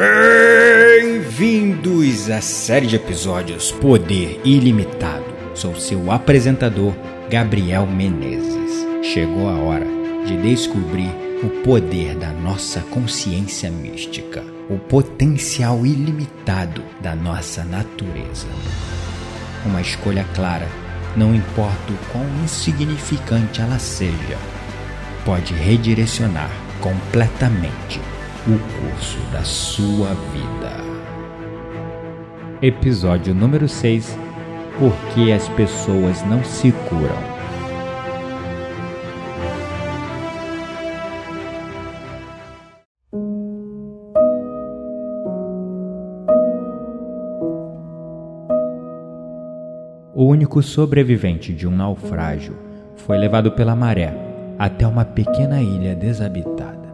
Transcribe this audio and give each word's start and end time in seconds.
Bem-vindos 0.00 1.92
à 2.30 2.40
série 2.40 2.86
de 2.86 2.96
episódios 2.96 3.70
Poder 3.70 4.40
Ilimitado. 4.46 5.26
Sou 5.54 5.78
seu 5.78 6.10
apresentador, 6.10 6.94
Gabriel 7.28 7.86
Menezes. 7.86 8.86
Chegou 9.02 9.46
a 9.46 9.58
hora 9.58 9.84
de 10.24 10.38
descobrir 10.38 11.10
o 11.42 11.50
poder 11.62 12.16
da 12.16 12.32
nossa 12.32 12.80
consciência 12.80 13.70
mística, 13.70 14.42
o 14.70 14.78
potencial 14.78 15.84
ilimitado 15.84 16.82
da 17.02 17.14
nossa 17.14 17.62
natureza. 17.62 18.48
Uma 19.66 19.82
escolha 19.82 20.24
clara, 20.34 20.66
não 21.14 21.34
importa 21.34 21.92
o 21.92 21.98
quão 22.10 22.24
insignificante 22.42 23.60
ela 23.60 23.78
seja, 23.78 24.38
pode 25.26 25.52
redirecionar 25.52 26.50
completamente 26.80 28.00
o 28.46 28.58
curso 28.58 29.18
da 29.30 29.42
sua 29.44 30.14
vida. 30.32 30.80
Episódio 32.62 33.34
número 33.34 33.68
6 33.68 34.16
Por 34.78 34.92
que 35.12 35.30
as 35.30 35.46
pessoas 35.50 36.22
não 36.22 36.42
se 36.42 36.72
curam? 36.72 37.40
O 50.14 50.24
único 50.24 50.62
sobrevivente 50.62 51.52
de 51.52 51.68
um 51.68 51.70
naufrágio 51.70 52.56
foi 52.96 53.18
levado 53.18 53.52
pela 53.52 53.76
maré 53.76 54.14
até 54.58 54.86
uma 54.86 55.04
pequena 55.04 55.60
ilha 55.60 55.94
desabitada. 55.94 56.89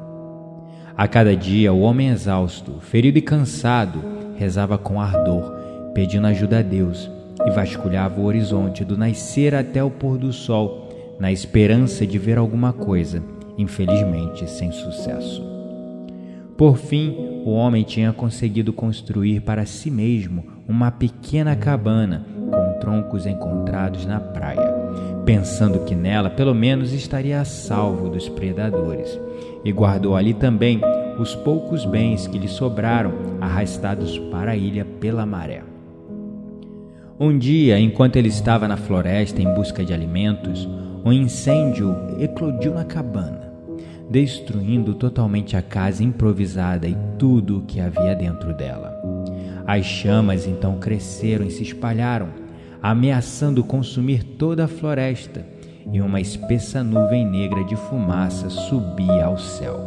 A 0.97 1.07
cada 1.07 1.37
dia, 1.37 1.75
o 1.75 1.81
homem 1.81 2.09
exausto, 2.09 2.81
ferido 2.81 3.19
e 3.19 3.21
cansado, 3.21 4.03
rezava 4.35 4.79
com 4.79 4.99
ardor, 4.99 5.53
pedindo 5.93 6.27
ajuda 6.27 6.61
a 6.61 6.63
Deus 6.63 7.11
e 7.47 7.51
vasculhava 7.51 8.19
o 8.19 8.25
horizonte 8.25 8.83
do 8.83 8.97
nascer 8.97 9.55
até 9.55 9.85
o 9.85 9.91
pôr 9.91 10.17
do 10.17 10.33
sol, 10.33 10.89
na 11.21 11.31
esperança 11.31 12.07
de 12.07 12.19
ver 12.19 12.39
alguma 12.39 12.73
coisa, 12.73 13.23
infelizmente 13.59 14.49
sem 14.49 14.73
sucesso. 14.73 15.45
Por 16.57 16.79
fim, 16.79 17.15
o 17.45 17.51
homem 17.51 17.83
tinha 17.83 18.11
conseguido 18.15 18.73
construir 18.73 19.41
para 19.41 19.67
si 19.67 19.91
mesmo 19.91 20.47
uma 20.67 20.91
pequena 20.91 21.55
cabana 21.55 22.25
com 22.51 22.81
troncos 22.81 23.27
encontrados 23.27 24.07
na 24.07 24.19
praia, 24.19 24.75
pensando 25.27 25.81
que 25.81 25.95
nela 25.95 26.31
pelo 26.31 26.55
menos 26.55 26.95
estaria 26.95 27.39
a 27.39 27.45
salvo 27.45 28.09
dos 28.09 28.31
predadores 28.31 29.21
e 29.67 29.73
guardou 29.73 30.15
ali 30.15 30.33
também 30.33 30.81
os 31.19 31.35
poucos 31.35 31.85
bens 31.85 32.29
que 32.29 32.39
lhe 32.39 32.47
sobraram, 32.47 33.13
arrastados 33.41 34.17
para 34.31 34.53
a 34.53 34.57
ilha 34.57 34.85
pela 34.85 35.27
maré. 35.27 35.65
Um 37.19 37.37
dia, 37.37 37.77
enquanto 37.81 38.15
ele 38.15 38.29
estava 38.29 38.69
na 38.69 38.77
floresta 38.77 39.43
em 39.43 39.53
busca 39.55 39.85
de 39.85 39.93
alimentos, 39.93 40.69
um 41.05 41.13
incêndio 41.13 41.97
eclodiu 42.21 42.75
na 42.75 42.85
cabana, 42.85 43.53
destruindo 44.09 44.95
totalmente 44.95 45.57
a 45.57 45.63
casa 45.63 46.05
improvisada 46.05 46.87
e 46.87 46.97
tudo 47.19 47.59
o 47.59 47.63
que 47.63 47.81
havia 47.81 48.15
dentro 48.15 48.55
dela. 48.55 48.95
As 49.67 49.85
chamas 49.85 50.47
então 50.47 50.79
cresceram 50.79 51.45
e 51.45 51.51
se 51.51 51.65
espalharam, 51.65 52.29
ameaçando 52.81 53.65
consumir 53.65 54.23
toda 54.23 54.67
a 54.67 54.69
floresta 54.69 55.56
e 55.93 56.01
uma 56.01 56.21
espessa 56.21 56.83
nuvem 56.83 57.25
negra 57.25 57.63
de 57.65 57.77
fumaça 57.77 58.51
subia 58.51 59.25
ao 59.25 59.39
céu. 59.39 59.79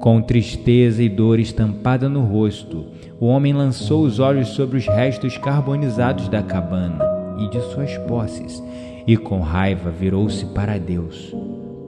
Com 0.00 0.22
tristeza 0.22 1.02
e 1.02 1.08
dor 1.08 1.40
estampada 1.40 2.08
no 2.08 2.22
rosto, 2.22 2.86
o 3.18 3.26
homem 3.26 3.52
lançou 3.52 4.04
os 4.04 4.20
olhos 4.20 4.48
sobre 4.48 4.78
os 4.78 4.86
restos 4.86 5.36
carbonizados 5.36 6.28
da 6.28 6.42
cabana 6.42 7.04
e 7.38 7.48
de 7.48 7.60
suas 7.72 7.96
posses, 7.98 8.62
e 9.06 9.16
com 9.16 9.40
raiva 9.40 9.90
virou-se 9.90 10.46
para 10.46 10.78
Deus. 10.78 11.34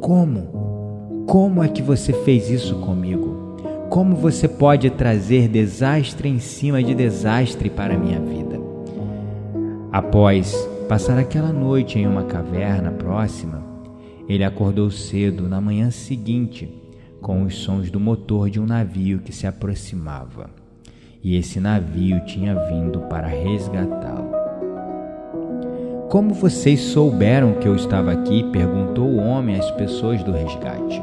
Como? 0.01 1.25
Como 1.27 1.63
é 1.63 1.69
que 1.69 1.83
você 1.83 2.13
fez 2.13 2.51
isso 2.51 2.77
comigo? 2.77 3.57
Como 3.89 4.17
você 4.17 4.49
pode 4.49 4.91
trazer 4.91 5.49
desastre 5.49 6.29
em 6.29 6.39
cima 6.39 6.83
de 6.83 6.95
desastre 6.95 7.69
para 7.69 7.99
minha 7.99 8.21
vida? 8.21 8.59
Após 9.93 10.69
passar 10.91 11.21
aquela 11.21 11.53
noite 11.53 12.01
em 12.01 12.07
uma 12.09 12.25
caverna 12.25 12.91
próxima, 12.91 13.63
ele 14.29 14.43
acordou 14.43 14.91
cedo 14.91 15.49
na 15.49 15.61
manhã 15.61 15.89
seguinte 15.89 16.69
com 17.21 17.45
os 17.45 17.59
sons 17.59 17.93
do 17.93 18.01
motor 18.01 18.51
de 18.51 18.59
um 18.59 18.67
navio 18.67 19.21
que 19.21 19.33
se 19.33 19.47
aproximava. 19.47 20.51
E 21.23 21.37
esse 21.37 21.61
navio 21.61 22.25
tinha 22.25 22.57
vindo 22.69 23.03
para 23.03 23.29
resgatá-lo. 23.29 24.33
Como 26.09 26.35
vocês 26.35 26.81
souberam 26.81 27.53
que 27.61 27.69
eu 27.69 27.77
estava 27.77 28.11
aqui? 28.11 28.43
perguntou 28.51 29.07
o 29.07 29.19
homem 29.19 29.61
às 29.61 29.71
pessoas 29.71 30.25
do 30.25 30.33
resgate. 30.33 31.01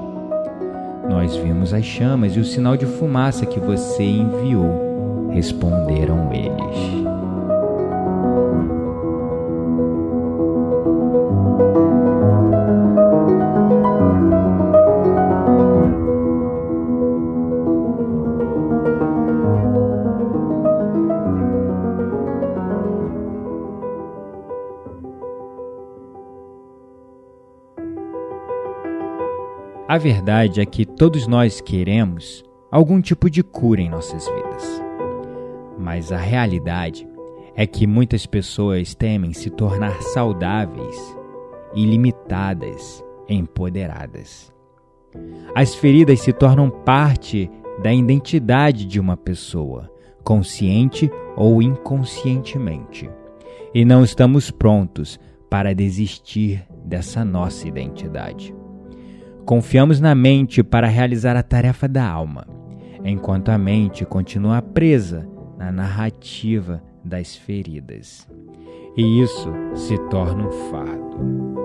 Nós 1.10 1.34
vimos 1.38 1.74
as 1.74 1.86
chamas 1.86 2.36
e 2.36 2.42
o 2.42 2.44
sinal 2.44 2.76
de 2.76 2.86
fumaça 2.86 3.46
que 3.46 3.62
você 3.62 4.04
enviou, 4.04 5.30
responderam 5.32 6.30
eles. 6.34 7.07
A 29.98 30.00
verdade 30.00 30.62
é 30.62 30.66
que 30.68 30.86
todos 30.86 31.26
nós 31.26 31.60
queremos 31.60 32.46
algum 32.70 33.02
tipo 33.02 33.32
de 33.32 33.42
cura 33.42 33.82
em 33.82 33.90
nossas 33.90 34.28
vidas. 34.28 34.84
Mas 35.76 36.12
a 36.12 36.18
realidade 36.18 37.08
é 37.56 37.66
que 37.66 37.88
muitas 37.88 38.28
pessoas 38.28 38.94
temem 38.94 39.34
se 39.34 39.50
tornar 39.50 40.00
saudáveis, 40.04 41.18
ilimitadas, 41.74 43.04
empoderadas. 43.28 44.54
As 45.56 45.74
feridas 45.74 46.20
se 46.20 46.32
tornam 46.32 46.70
parte 46.70 47.50
da 47.82 47.92
identidade 47.92 48.86
de 48.86 49.00
uma 49.00 49.18
pessoa, 49.18 49.92
consciente 50.24 51.10
ou 51.36 51.60
inconscientemente. 51.60 53.10
E 53.74 53.84
não 53.84 54.04
estamos 54.04 54.52
prontos 54.52 55.20
para 55.50 55.74
desistir 55.74 56.64
dessa 56.86 57.26
nossa 57.26 57.68
identidade. 57.68 58.54
Confiamos 59.48 60.02
na 60.02 60.14
mente 60.14 60.62
para 60.62 60.88
realizar 60.88 61.38
a 61.38 61.42
tarefa 61.42 61.88
da 61.88 62.06
alma, 62.06 62.46
enquanto 63.02 63.48
a 63.48 63.58
mente 63.58 64.04
continua 64.04 64.62
presa 64.62 65.26
na 65.58 65.72
narrativa 65.72 66.84
das 67.02 67.34
feridas. 67.34 68.28
E 68.98 69.22
isso 69.22 69.50
se 69.74 69.98
torna 70.10 70.50
um 70.50 70.52
fardo. 70.70 71.57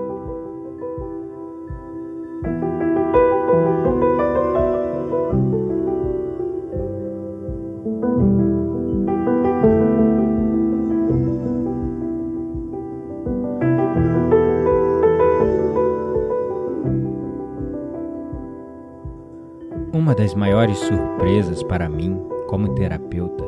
Uma 20.13 20.19
das 20.19 20.35
maiores 20.35 20.77
surpresas 20.77 21.63
para 21.63 21.89
mim, 21.89 22.15
como 22.45 22.75
terapeuta, 22.75 23.43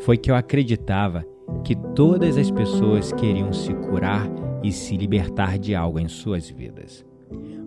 foi 0.00 0.18
que 0.18 0.28
eu 0.28 0.34
acreditava 0.34 1.24
que 1.62 1.76
todas 1.94 2.36
as 2.36 2.50
pessoas 2.50 3.12
queriam 3.12 3.52
se 3.52 3.72
curar 3.74 4.28
e 4.60 4.72
se 4.72 4.96
libertar 4.96 5.56
de 5.56 5.72
algo 5.72 6.00
em 6.00 6.08
suas 6.08 6.50
vidas. 6.50 7.06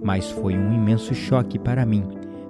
Mas 0.03 0.29
foi 0.29 0.57
um 0.57 0.73
imenso 0.73 1.15
choque 1.15 1.57
para 1.57 1.85
mim 1.85 2.03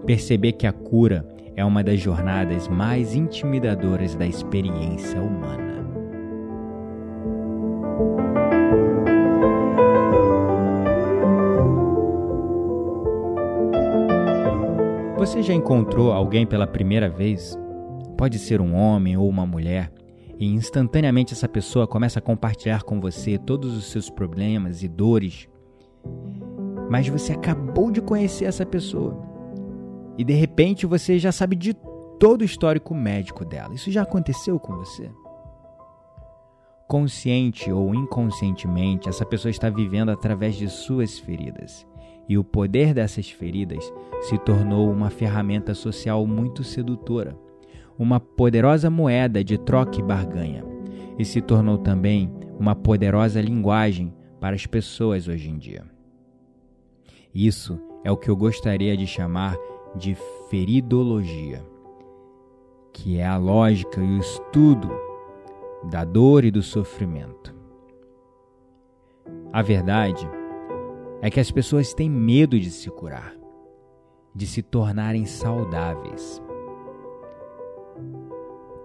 perceber 0.03 0.53
que 0.53 0.65
a 0.65 0.73
cura 0.73 1.29
é 1.55 1.63
uma 1.63 1.83
das 1.83 1.99
jornadas 1.99 2.67
mais 2.67 3.13
intimidadoras 3.13 4.15
da 4.15 4.25
experiência 4.25 5.21
humana. 5.21 5.62
Você 15.33 15.41
já 15.41 15.53
encontrou 15.55 16.11
alguém 16.11 16.45
pela 16.45 16.67
primeira 16.67 17.09
vez? 17.09 17.57
Pode 18.15 18.37
ser 18.37 18.61
um 18.61 18.75
homem 18.75 19.17
ou 19.17 19.27
uma 19.27 19.47
mulher, 19.47 19.91
e 20.37 20.45
instantaneamente 20.45 21.33
essa 21.33 21.49
pessoa 21.49 21.87
começa 21.87 22.19
a 22.19 22.21
compartilhar 22.21 22.83
com 22.83 23.01
você 23.01 23.39
todos 23.39 23.75
os 23.75 23.85
seus 23.89 24.11
problemas 24.11 24.83
e 24.83 24.87
dores. 24.87 25.49
Mas 26.87 27.07
você 27.07 27.33
acabou 27.33 27.89
de 27.89 27.99
conhecer 27.99 28.45
essa 28.45 28.63
pessoa. 28.63 29.19
E 30.19 30.23
de 30.23 30.33
repente 30.33 30.85
você 30.85 31.17
já 31.17 31.31
sabe 31.31 31.55
de 31.55 31.73
todo 32.19 32.41
o 32.43 32.45
histórico 32.45 32.93
médico 32.93 33.43
dela. 33.43 33.73
Isso 33.73 33.89
já 33.89 34.03
aconteceu 34.03 34.59
com 34.59 34.75
você? 34.75 35.09
Consciente 36.87 37.71
ou 37.71 37.95
inconscientemente, 37.95 39.09
essa 39.09 39.25
pessoa 39.25 39.49
está 39.49 39.67
vivendo 39.67 40.09
através 40.09 40.53
de 40.53 40.69
suas 40.69 41.17
feridas. 41.17 41.87
E 42.27 42.37
o 42.37 42.43
poder 42.43 42.93
dessas 42.93 43.29
feridas 43.29 43.91
se 44.21 44.37
tornou 44.37 44.89
uma 44.91 45.09
ferramenta 45.09 45.73
social 45.73 46.25
muito 46.25 46.63
sedutora, 46.63 47.37
uma 47.97 48.19
poderosa 48.19 48.89
moeda 48.89 49.43
de 49.43 49.57
troca 49.57 49.99
e 49.99 50.03
barganha, 50.03 50.63
e 51.17 51.25
se 51.25 51.41
tornou 51.41 51.77
também 51.77 52.31
uma 52.59 52.75
poderosa 52.75 53.41
linguagem 53.41 54.13
para 54.39 54.55
as 54.55 54.65
pessoas 54.65 55.27
hoje 55.27 55.49
em 55.49 55.57
dia. 55.57 55.83
Isso 57.33 57.79
é 58.03 58.11
o 58.11 58.17
que 58.17 58.29
eu 58.29 58.35
gostaria 58.35 58.95
de 58.95 59.07
chamar 59.07 59.57
de 59.95 60.15
feridologia, 60.49 61.63
que 62.93 63.17
é 63.17 63.25
a 63.25 63.37
lógica 63.37 64.01
e 64.01 64.17
o 64.17 64.19
estudo 64.19 64.89
da 65.89 66.03
dor 66.03 66.45
e 66.45 66.51
do 66.51 66.61
sofrimento. 66.61 67.53
A 69.51 69.61
verdade 69.61 70.27
é 70.27 70.42
que 71.29 71.39
as 71.39 71.49
pessoas 71.51 71.93
têm 71.93 72.09
medo 72.09 72.59
de 72.59 72.69
se 72.69 72.89
curar, 72.89 73.33
de 74.35 74.45
se 74.45 74.61
tornarem 74.61 75.25
saudáveis. 75.25 76.41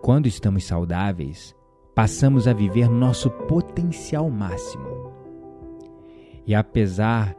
Quando 0.02 0.26
estamos 0.26 0.64
saudáveis, 0.64 1.54
passamos 1.94 2.46
a 2.46 2.52
viver 2.52 2.88
nosso 2.88 3.28
potencial 3.30 4.30
máximo. 4.30 5.12
E 6.46 6.54
apesar 6.54 7.36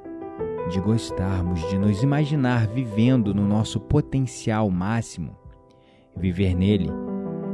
de 0.70 0.80
gostarmos 0.80 1.62
de 1.70 1.78
nos 1.78 2.04
imaginar 2.04 2.68
vivendo 2.68 3.34
no 3.34 3.48
nosso 3.48 3.80
potencial 3.80 4.70
máximo, 4.70 5.36
viver 6.16 6.54
nele 6.54 6.90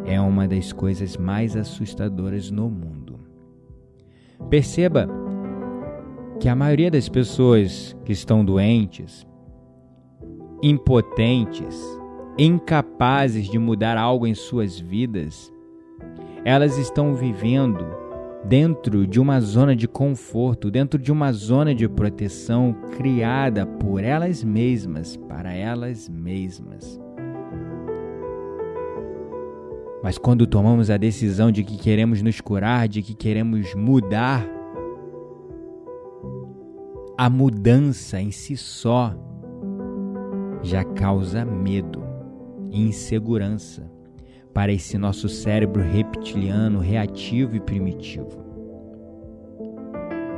é 0.06 0.20
uma 0.20 0.48
das 0.48 0.74
coisas 0.74 1.16
mais 1.16 1.56
assustadoras 1.56 2.52
no 2.52 2.70
mundo. 2.70 3.20
Perceba 4.50 5.08
que 6.40 6.50
a 6.50 6.56
maioria 6.56 6.92
das 6.92 7.08
pessoas 7.08 7.96
que 8.04 8.12
estão 8.12 8.44
doentes, 8.44 9.26
impotentes, 10.62 11.82
incapazes 12.38 13.48
de 13.48 13.58
mudar 13.58 13.98
algo 13.98 14.28
em 14.28 14.34
suas 14.34 14.80
vidas, 14.80 15.52
elas 16.44 16.78
estão 16.78 17.16
vivendo 17.16 17.86
dentro 18.44 19.08
de 19.08 19.20
uma 19.20 19.40
zona 19.40 19.76
de 19.76 19.88
conforto, 19.88 20.70
dentro 20.70 21.00
de 21.00 21.12
uma 21.12 21.32
zona 21.32 21.74
de 21.74 21.88
proteção 21.88 22.76
criada 22.98 23.66
por 23.66 24.04
elas 24.04 24.44
mesmas, 24.44 25.16
para 25.16 25.54
elas 25.54 26.08
mesmas. 26.08 27.00
Mas 30.04 30.20
quando 30.20 30.46
tomamos 30.46 30.92
a 30.92 30.98
decisão 30.98 31.52
de 31.52 31.64
que 31.64 31.78
queremos 31.78 32.22
nos 32.22 32.40
curar, 32.40 32.88
de 32.88 33.02
que 33.02 33.16
queremos 33.16 33.74
mudar, 33.74 34.48
a 37.18 37.30
mudança 37.30 38.20
em 38.20 38.30
si 38.30 38.58
só 38.58 39.14
já 40.62 40.84
causa 40.84 41.46
medo 41.46 42.04
e 42.70 42.82
insegurança 42.82 43.90
para 44.54 44.72
esse 44.72 44.98
nosso 44.98 45.30
cérebro 45.30 45.82
reptiliano 45.82 46.80
reativo 46.80 47.56
e 47.56 47.60
primitivo. 47.60 48.44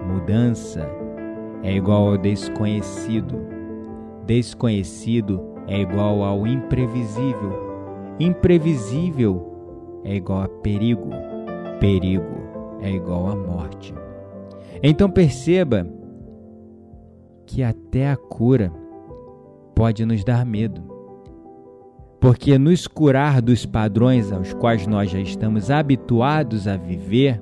Mudança 0.07 0.87
é 1.63 1.75
igual 1.75 2.09
ao 2.09 2.17
desconhecido. 2.17 3.39
Desconhecido 4.25 5.41
é 5.67 5.81
igual 5.81 6.23
ao 6.23 6.45
imprevisível. 6.45 8.15
Imprevisível 8.19 10.01
é 10.03 10.15
igual 10.15 10.43
a 10.43 10.47
perigo. 10.47 11.09
Perigo 11.79 12.37
é 12.81 12.91
igual 12.91 13.29
a 13.29 13.35
morte. 13.35 13.93
Então 14.81 15.09
perceba 15.09 15.87
que 17.47 17.63
até 17.63 18.11
a 18.11 18.15
cura 18.15 18.71
pode 19.73 20.05
nos 20.05 20.23
dar 20.23 20.45
medo 20.45 20.97
porque 22.19 22.57
nos 22.57 22.87
curar 22.87 23.41
dos 23.41 23.65
padrões 23.65 24.31
aos 24.31 24.53
quais 24.53 24.87
nós 24.87 25.09
já 25.09 25.19
estamos 25.19 25.69
habituados 25.69 26.67
a 26.67 26.75
viver 26.75 27.41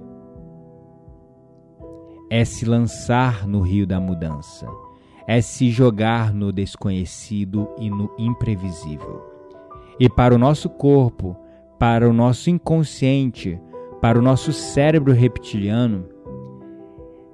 é 2.29 2.43
se 2.43 2.65
lançar 2.65 3.47
no 3.47 3.61
rio 3.61 3.87
da 3.87 3.99
mudança, 3.99 4.67
é 5.27 5.41
se 5.41 5.69
jogar 5.69 6.33
no 6.33 6.51
desconhecido 6.51 7.69
e 7.79 7.89
no 7.89 8.11
imprevisível. 8.17 9.23
E 9.99 10.09
para 10.09 10.35
o 10.35 10.37
nosso 10.37 10.69
corpo, 10.69 11.37
para 11.79 12.09
o 12.09 12.13
nosso 12.13 12.49
inconsciente, 12.49 13.59
para 14.01 14.19
o 14.19 14.21
nosso 14.21 14.51
cérebro 14.51 15.13
reptiliano, 15.13 16.05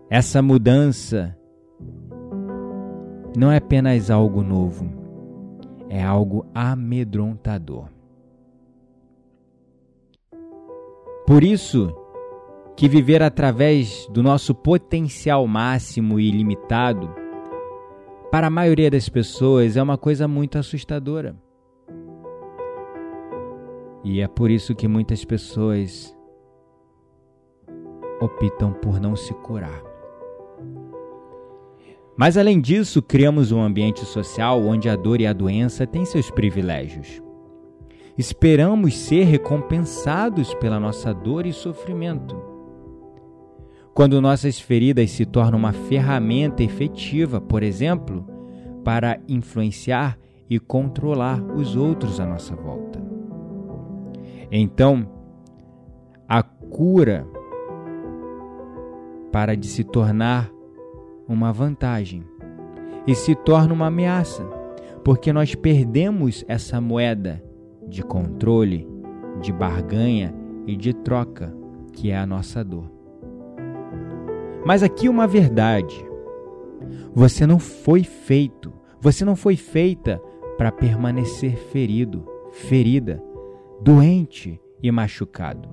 essa 0.09 0.41
mudança 0.41 1.35
não 3.37 3.51
é 3.51 3.57
apenas 3.57 4.09
algo 4.09 4.43
novo 4.43 5.01
é 5.91 6.01
algo 6.01 6.45
amedrontador. 6.55 7.89
Por 11.27 11.43
isso 11.43 11.93
que 12.77 12.87
viver 12.87 13.21
através 13.21 14.07
do 14.09 14.23
nosso 14.23 14.55
potencial 14.55 15.45
máximo 15.45 16.17
e 16.17 16.29
ilimitado, 16.29 17.13
para 18.31 18.47
a 18.47 18.49
maioria 18.49 18.89
das 18.89 19.09
pessoas 19.09 19.75
é 19.75 19.83
uma 19.83 19.97
coisa 19.97 20.29
muito 20.29 20.57
assustadora. 20.57 21.35
E 24.01 24.21
é 24.21 24.29
por 24.29 24.49
isso 24.49 24.73
que 24.73 24.87
muitas 24.87 25.25
pessoas 25.25 26.15
optam 28.21 28.71
por 28.71 28.97
não 28.97 29.13
se 29.13 29.33
curar. 29.33 29.90
Mas 32.21 32.37
além 32.37 32.61
disso, 32.61 33.01
criamos 33.01 33.51
um 33.51 33.59
ambiente 33.59 34.05
social 34.05 34.61
onde 34.61 34.87
a 34.87 34.95
dor 34.95 35.19
e 35.19 35.25
a 35.25 35.33
doença 35.33 35.87
têm 35.87 36.05
seus 36.05 36.29
privilégios. 36.29 37.19
Esperamos 38.15 38.95
ser 38.95 39.23
recompensados 39.23 40.53
pela 40.53 40.79
nossa 40.79 41.15
dor 41.15 41.47
e 41.47 41.51
sofrimento. 41.51 42.39
Quando 43.91 44.21
nossas 44.21 44.59
feridas 44.59 45.09
se 45.09 45.25
tornam 45.25 45.57
uma 45.57 45.73
ferramenta 45.73 46.61
efetiva, 46.61 47.41
por 47.41 47.63
exemplo, 47.63 48.23
para 48.83 49.19
influenciar 49.27 50.15
e 50.47 50.59
controlar 50.59 51.41
os 51.55 51.75
outros 51.75 52.19
à 52.19 52.25
nossa 52.27 52.55
volta. 52.55 53.01
Então, 54.51 55.09
a 56.29 56.43
cura 56.43 57.25
para 59.31 59.57
de 59.57 59.65
se 59.65 59.83
tornar 59.83 60.51
uma 61.31 61.53
vantagem 61.53 62.23
e 63.07 63.15
se 63.15 63.33
torna 63.33 63.73
uma 63.73 63.87
ameaça, 63.87 64.43
porque 65.03 65.31
nós 65.31 65.55
perdemos 65.55 66.43
essa 66.47 66.79
moeda 66.81 67.41
de 67.87 68.03
controle, 68.03 68.87
de 69.41 69.51
barganha 69.51 70.35
e 70.67 70.75
de 70.75 70.93
troca, 70.93 71.55
que 71.93 72.11
é 72.11 72.17
a 72.17 72.25
nossa 72.25 72.63
dor. 72.63 72.91
Mas 74.65 74.83
aqui 74.83 75.07
uma 75.07 75.25
verdade: 75.25 76.05
você 77.13 77.47
não 77.47 77.57
foi 77.57 78.03
feito, 78.03 78.71
você 78.99 79.23
não 79.25 79.35
foi 79.35 79.55
feita 79.55 80.21
para 80.57 80.71
permanecer 80.71 81.55
ferido, 81.55 82.27
ferida, 82.51 83.23
doente 83.81 84.61
e 84.83 84.91
machucado. 84.91 85.67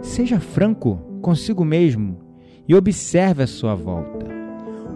Seja 0.00 0.40
franco 0.40 0.96
consigo 1.20 1.64
mesmo 1.64 2.21
e 2.68 2.74
observe 2.74 3.42
a 3.42 3.46
sua 3.46 3.74
volta. 3.74 4.26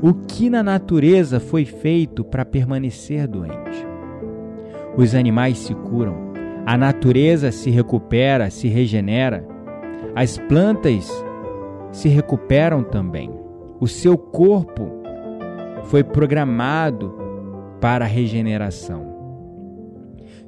O 0.02 0.12
que 0.12 0.50
na 0.50 0.62
natureza 0.62 1.40
foi 1.40 1.64
feito 1.64 2.22
para 2.22 2.44
permanecer 2.44 3.26
doente? 3.26 3.86
Os 4.96 5.14
animais 5.14 5.58
se 5.58 5.74
curam, 5.74 6.32
a 6.64 6.76
natureza 6.76 7.50
se 7.50 7.70
recupera, 7.70 8.50
se 8.50 8.68
regenera, 8.68 9.46
as 10.14 10.38
plantas 10.38 11.10
se 11.92 12.08
recuperam 12.08 12.82
também. 12.82 13.30
O 13.80 13.86
seu 13.86 14.16
corpo 14.16 14.90
foi 15.84 16.02
programado 16.02 17.14
para 17.80 18.04
a 18.04 18.08
regeneração. 18.08 19.14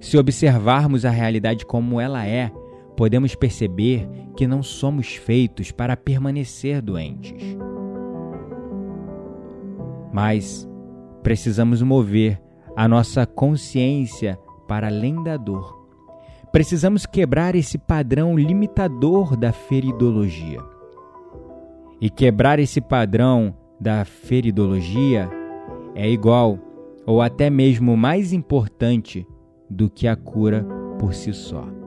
Se 0.00 0.16
observarmos 0.16 1.04
a 1.04 1.10
realidade 1.10 1.66
como 1.66 2.00
ela 2.00 2.26
é, 2.26 2.50
podemos 2.98 3.36
perceber 3.36 4.08
que 4.36 4.44
não 4.44 4.60
somos 4.60 5.14
feitos 5.14 5.70
para 5.70 5.96
permanecer 5.96 6.82
doentes. 6.82 7.56
Mas 10.12 10.68
precisamos 11.22 11.80
mover 11.80 12.42
a 12.76 12.88
nossa 12.88 13.24
consciência 13.24 14.36
para 14.66 14.88
além 14.88 15.22
da 15.22 15.36
dor. 15.36 15.78
Precisamos 16.50 17.06
quebrar 17.06 17.54
esse 17.54 17.78
padrão 17.78 18.36
limitador 18.36 19.36
da 19.36 19.52
feridologia. 19.52 20.58
E 22.00 22.10
quebrar 22.10 22.58
esse 22.58 22.80
padrão 22.80 23.54
da 23.78 24.04
feridologia 24.04 25.30
é 25.94 26.10
igual, 26.10 26.58
ou 27.06 27.22
até 27.22 27.48
mesmo 27.48 27.96
mais 27.96 28.32
importante, 28.32 29.24
do 29.70 29.88
que 29.88 30.08
a 30.08 30.16
cura 30.16 30.66
por 30.98 31.14
si 31.14 31.32
só. 31.32 31.78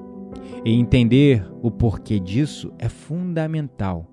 E 0.64 0.74
entender 0.74 1.46
o 1.62 1.70
porquê 1.72 2.20
disso 2.20 2.74
é 2.78 2.90
fundamental 2.90 4.08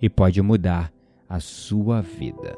e 0.00 0.08
pode 0.08 0.40
mudar 0.42 0.92
a 1.28 1.40
sua 1.40 2.00
vida. 2.00 2.56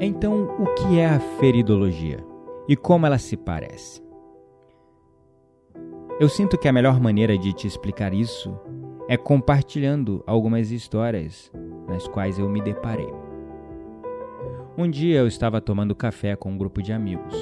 Então, 0.00 0.44
o 0.58 0.66
que 0.74 0.98
é 0.98 1.06
a 1.06 1.20
feridologia 1.20 2.22
e 2.68 2.76
como 2.76 3.06
ela 3.06 3.16
se 3.16 3.36
parece? 3.36 4.02
Eu 6.20 6.28
sinto 6.28 6.58
que 6.58 6.68
a 6.68 6.72
melhor 6.72 7.00
maneira 7.00 7.38
de 7.38 7.52
te 7.52 7.66
explicar 7.66 8.12
isso 8.12 8.54
é 9.08 9.16
compartilhando 9.16 10.22
algumas 10.26 10.70
histórias 10.70 11.50
nas 11.88 12.06
quais 12.08 12.38
eu 12.38 12.48
me 12.48 12.60
deparei. 12.60 13.12
Um 14.76 14.90
dia 14.90 15.18
eu 15.18 15.26
estava 15.26 15.60
tomando 15.60 15.94
café 15.94 16.34
com 16.34 16.50
um 16.50 16.58
grupo 16.58 16.82
de 16.82 16.92
amigos 16.92 17.34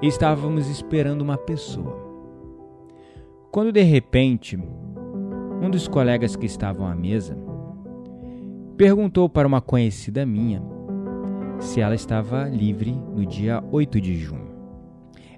e 0.00 0.06
estávamos 0.06 0.68
esperando 0.68 1.22
uma 1.22 1.36
pessoa. 1.36 2.02
Quando 3.50 3.70
de 3.70 3.82
repente, 3.82 4.58
um 5.60 5.70
dos 5.70 5.86
colegas 5.86 6.34
que 6.34 6.46
estavam 6.46 6.86
à 6.86 6.94
mesa 6.94 7.36
perguntou 8.76 9.28
para 9.28 9.46
uma 9.46 9.60
conhecida 9.60 10.26
minha 10.26 10.62
se 11.58 11.80
ela 11.80 11.94
estava 11.94 12.48
livre 12.48 12.92
no 12.92 13.24
dia 13.24 13.62
8 13.70 14.00
de 14.00 14.16
junho. 14.16 14.54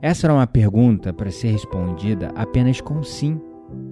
Essa 0.00 0.26
era 0.26 0.34
uma 0.34 0.46
pergunta 0.46 1.12
para 1.12 1.30
ser 1.30 1.48
respondida 1.48 2.32
apenas 2.34 2.80
com 2.80 3.02
sim 3.02 3.40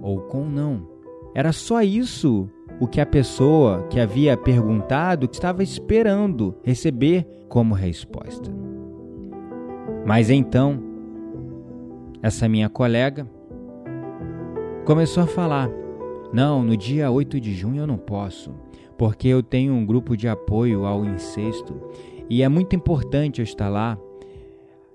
ou 0.01 0.21
com 0.21 0.45
não. 0.45 0.87
Era 1.33 1.51
só 1.51 1.81
isso 1.81 2.49
o 2.79 2.87
que 2.87 2.99
a 2.99 3.05
pessoa 3.05 3.83
que 3.89 3.99
havia 3.99 4.35
perguntado 4.35 5.27
estava 5.31 5.63
esperando 5.63 6.55
receber 6.63 7.25
como 7.47 7.73
resposta. 7.73 8.51
Mas 10.05 10.29
então, 10.29 10.79
essa 12.21 12.47
minha 12.49 12.69
colega 12.69 13.27
começou 14.85 15.23
a 15.23 15.27
falar: 15.27 15.69
Não, 16.33 16.63
no 16.63 16.75
dia 16.75 17.09
8 17.09 17.39
de 17.39 17.53
junho 17.53 17.81
eu 17.81 17.87
não 17.87 17.97
posso, 17.97 18.51
porque 18.97 19.27
eu 19.27 19.41
tenho 19.41 19.73
um 19.73 19.85
grupo 19.85 20.15
de 20.15 20.27
apoio 20.27 20.85
ao 20.85 21.05
incesto 21.05 21.75
e 22.29 22.43
é 22.43 22.49
muito 22.49 22.75
importante 22.75 23.39
eu 23.39 23.43
estar 23.43 23.69
lá. 23.69 23.97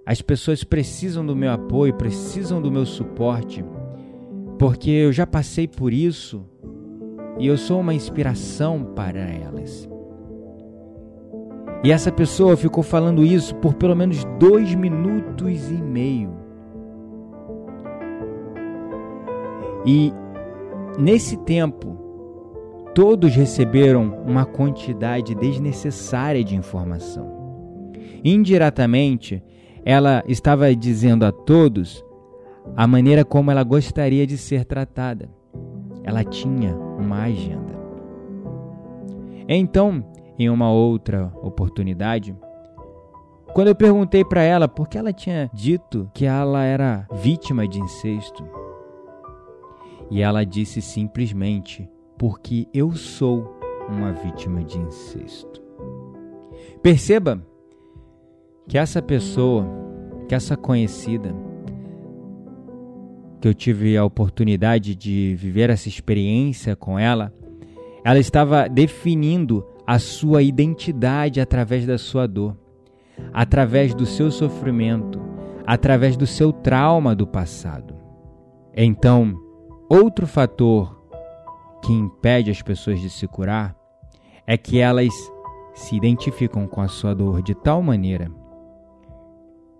As 0.04 0.20
pessoas 0.20 0.64
precisam 0.64 1.24
do 1.24 1.36
meu 1.36 1.52
apoio, 1.52 1.94
precisam 1.94 2.60
do 2.60 2.70
meu 2.70 2.84
suporte, 2.84 3.64
porque 4.58 4.90
eu 4.90 5.12
já 5.12 5.26
passei 5.26 5.68
por 5.68 5.92
isso 5.92 6.44
e 7.40 7.46
eu 7.46 7.56
sou 7.56 7.80
uma 7.80 7.94
inspiração 7.94 8.84
para 8.94 9.18
elas. 9.18 9.88
E 11.82 11.90
essa 11.90 12.12
pessoa 12.12 12.54
ficou 12.54 12.84
falando 12.84 13.24
isso 13.24 13.54
por 13.56 13.72
pelo 13.74 13.96
menos 13.96 14.22
dois 14.38 14.74
minutos 14.74 15.70
e 15.70 15.82
meio. 15.82 16.36
E 19.86 20.12
nesse 20.98 21.38
tempo, 21.38 21.96
todos 22.94 23.34
receberam 23.34 24.22
uma 24.26 24.44
quantidade 24.44 25.34
desnecessária 25.34 26.44
de 26.44 26.54
informação. 26.54 27.90
Indiretamente, 28.22 29.42
ela 29.82 30.22
estava 30.28 30.76
dizendo 30.76 31.24
a 31.24 31.32
todos 31.32 32.04
a 32.76 32.86
maneira 32.86 33.24
como 33.24 33.50
ela 33.50 33.64
gostaria 33.64 34.26
de 34.26 34.36
ser 34.36 34.66
tratada. 34.66 35.39
Ela 36.02 36.24
tinha 36.24 36.74
uma 36.74 37.22
agenda. 37.22 37.78
Então, 39.48 40.04
em 40.38 40.48
uma 40.48 40.70
outra 40.70 41.32
oportunidade, 41.42 42.34
quando 43.52 43.68
eu 43.68 43.74
perguntei 43.74 44.24
para 44.24 44.42
ela 44.42 44.68
por 44.68 44.88
que 44.88 44.96
ela 44.96 45.12
tinha 45.12 45.50
dito 45.52 46.10
que 46.14 46.24
ela 46.24 46.62
era 46.62 47.06
vítima 47.12 47.66
de 47.66 47.80
incesto, 47.80 48.44
e 50.10 50.22
ela 50.22 50.44
disse 50.44 50.80
simplesmente: 50.80 51.88
porque 52.16 52.68
eu 52.72 52.92
sou 52.92 53.58
uma 53.88 54.12
vítima 54.12 54.62
de 54.62 54.78
incesto. 54.78 55.60
Perceba 56.82 57.44
que 58.68 58.78
essa 58.78 59.02
pessoa, 59.02 59.66
que 60.28 60.34
essa 60.34 60.56
conhecida, 60.56 61.34
que 63.40 63.48
eu 63.48 63.54
tive 63.54 63.96
a 63.96 64.04
oportunidade 64.04 64.94
de 64.94 65.34
viver 65.36 65.70
essa 65.70 65.88
experiência 65.88 66.76
com 66.76 66.98
ela, 66.98 67.32
ela 68.04 68.18
estava 68.18 68.68
definindo 68.68 69.66
a 69.86 69.98
sua 69.98 70.42
identidade 70.42 71.40
através 71.40 71.86
da 71.86 71.98
sua 71.98 72.26
dor, 72.26 72.56
através 73.32 73.94
do 73.94 74.06
seu 74.06 74.30
sofrimento, 74.30 75.20
através 75.66 76.16
do 76.16 76.26
seu 76.26 76.52
trauma 76.52 77.14
do 77.14 77.26
passado. 77.26 77.94
Então, 78.76 79.34
outro 79.88 80.26
fator 80.26 81.00
que 81.82 81.92
impede 81.92 82.50
as 82.50 82.60
pessoas 82.60 83.00
de 83.00 83.08
se 83.08 83.26
curar 83.26 83.74
é 84.46 84.56
que 84.56 84.78
elas 84.78 85.12
se 85.74 85.96
identificam 85.96 86.66
com 86.66 86.80
a 86.80 86.88
sua 86.88 87.14
dor 87.14 87.42
de 87.42 87.54
tal 87.54 87.82
maneira 87.82 88.30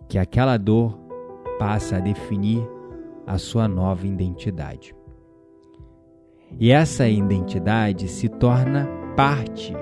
que 0.09 0.19
aquela 0.19 0.57
dor 0.57 0.99
passa 1.59 1.97
a 1.97 2.01
definir 2.01 2.67
a 3.31 3.39
sua 3.39 3.69
nova 3.69 4.05
identidade. 4.07 4.93
E 6.59 6.73
essa 6.73 7.09
identidade 7.09 8.09
se 8.09 8.29
torna 8.29 8.89
parte 9.17 9.73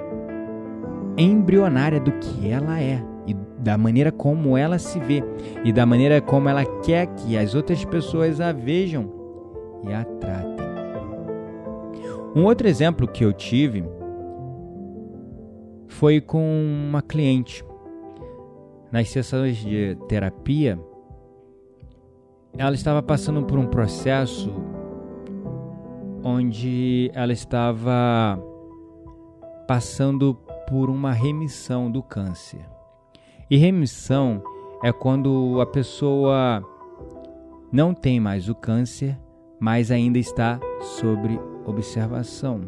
embrionária 1.17 1.99
do 1.99 2.13
que 2.13 2.49
ela 2.49 2.79
é 2.79 3.03
e 3.27 3.35
da 3.59 3.79
maneira 3.79 4.13
como 4.13 4.57
ela 4.57 4.79
se 4.79 5.01
vê 5.01 5.25
e 5.65 5.73
da 5.73 5.87
maneira 5.87 6.21
como 6.21 6.49
ela 6.49 6.65
quer 6.83 7.07
que 7.07 7.39
as 7.39 7.55
outras 7.55 7.85
pessoas 7.87 8.39
a 8.39 8.53
vejam 8.53 9.11
e 9.89 9.93
a 9.95 10.05
tratem. 10.05 10.69
Um 12.37 12.45
outro 12.45 12.69
exemplo 12.69 13.09
que 13.09 13.25
eu 13.25 13.33
tive 13.33 13.83
foi 15.87 16.21
com 16.21 16.45
uma 16.87 17.01
cliente. 17.01 17.65
Nas 18.93 19.09
sessões 19.09 19.57
de 19.57 19.97
terapia, 20.07 20.79
ela 22.59 22.75
estava 22.75 23.01
passando 23.01 23.45
por 23.45 23.57
um 23.57 23.67
processo 23.69 24.53
onde 26.25 27.09
ela 27.15 27.33
estava 27.33 28.37
passando 29.69 30.35
por 30.69 30.91
uma 30.91 31.13
remissão 31.13 31.89
do 31.89 32.03
câncer. 32.03 32.67
E 33.49 33.57
remissão 33.57 34.43
é 34.83 34.93
quando 34.93 35.61
a 35.61 35.67
pessoa 35.67 36.63
não 37.71 37.95
tem 37.95 38.19
mais 38.19 38.49
o 38.49 38.55
câncer, 38.57 39.17
mas 39.61 39.93
ainda 39.93 40.19
está 40.19 40.59
sobre 40.81 41.39
observação 41.65 42.63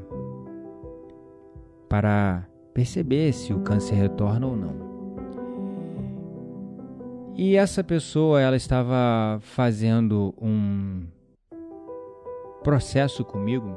para 1.89 2.47
perceber 2.73 3.33
se 3.33 3.53
o 3.53 3.61
câncer 3.61 3.97
retorna 3.97 4.47
ou 4.47 4.57
não. 4.57 4.90
E 7.37 7.57
essa 7.57 7.83
pessoa, 7.83 8.41
ela 8.41 8.57
estava 8.57 9.39
fazendo 9.41 10.35
um 10.41 11.07
processo 12.63 13.25
comigo 13.25 13.77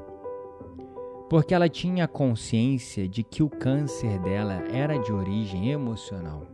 porque 1.29 1.53
ela 1.53 1.69
tinha 1.69 2.07
consciência 2.07 3.07
de 3.07 3.24
que 3.24 3.41
o 3.41 3.50
câncer 3.50 4.19
dela 4.19 4.63
era 4.72 4.98
de 5.00 5.12
origem 5.12 5.72
emocional. 5.72 6.45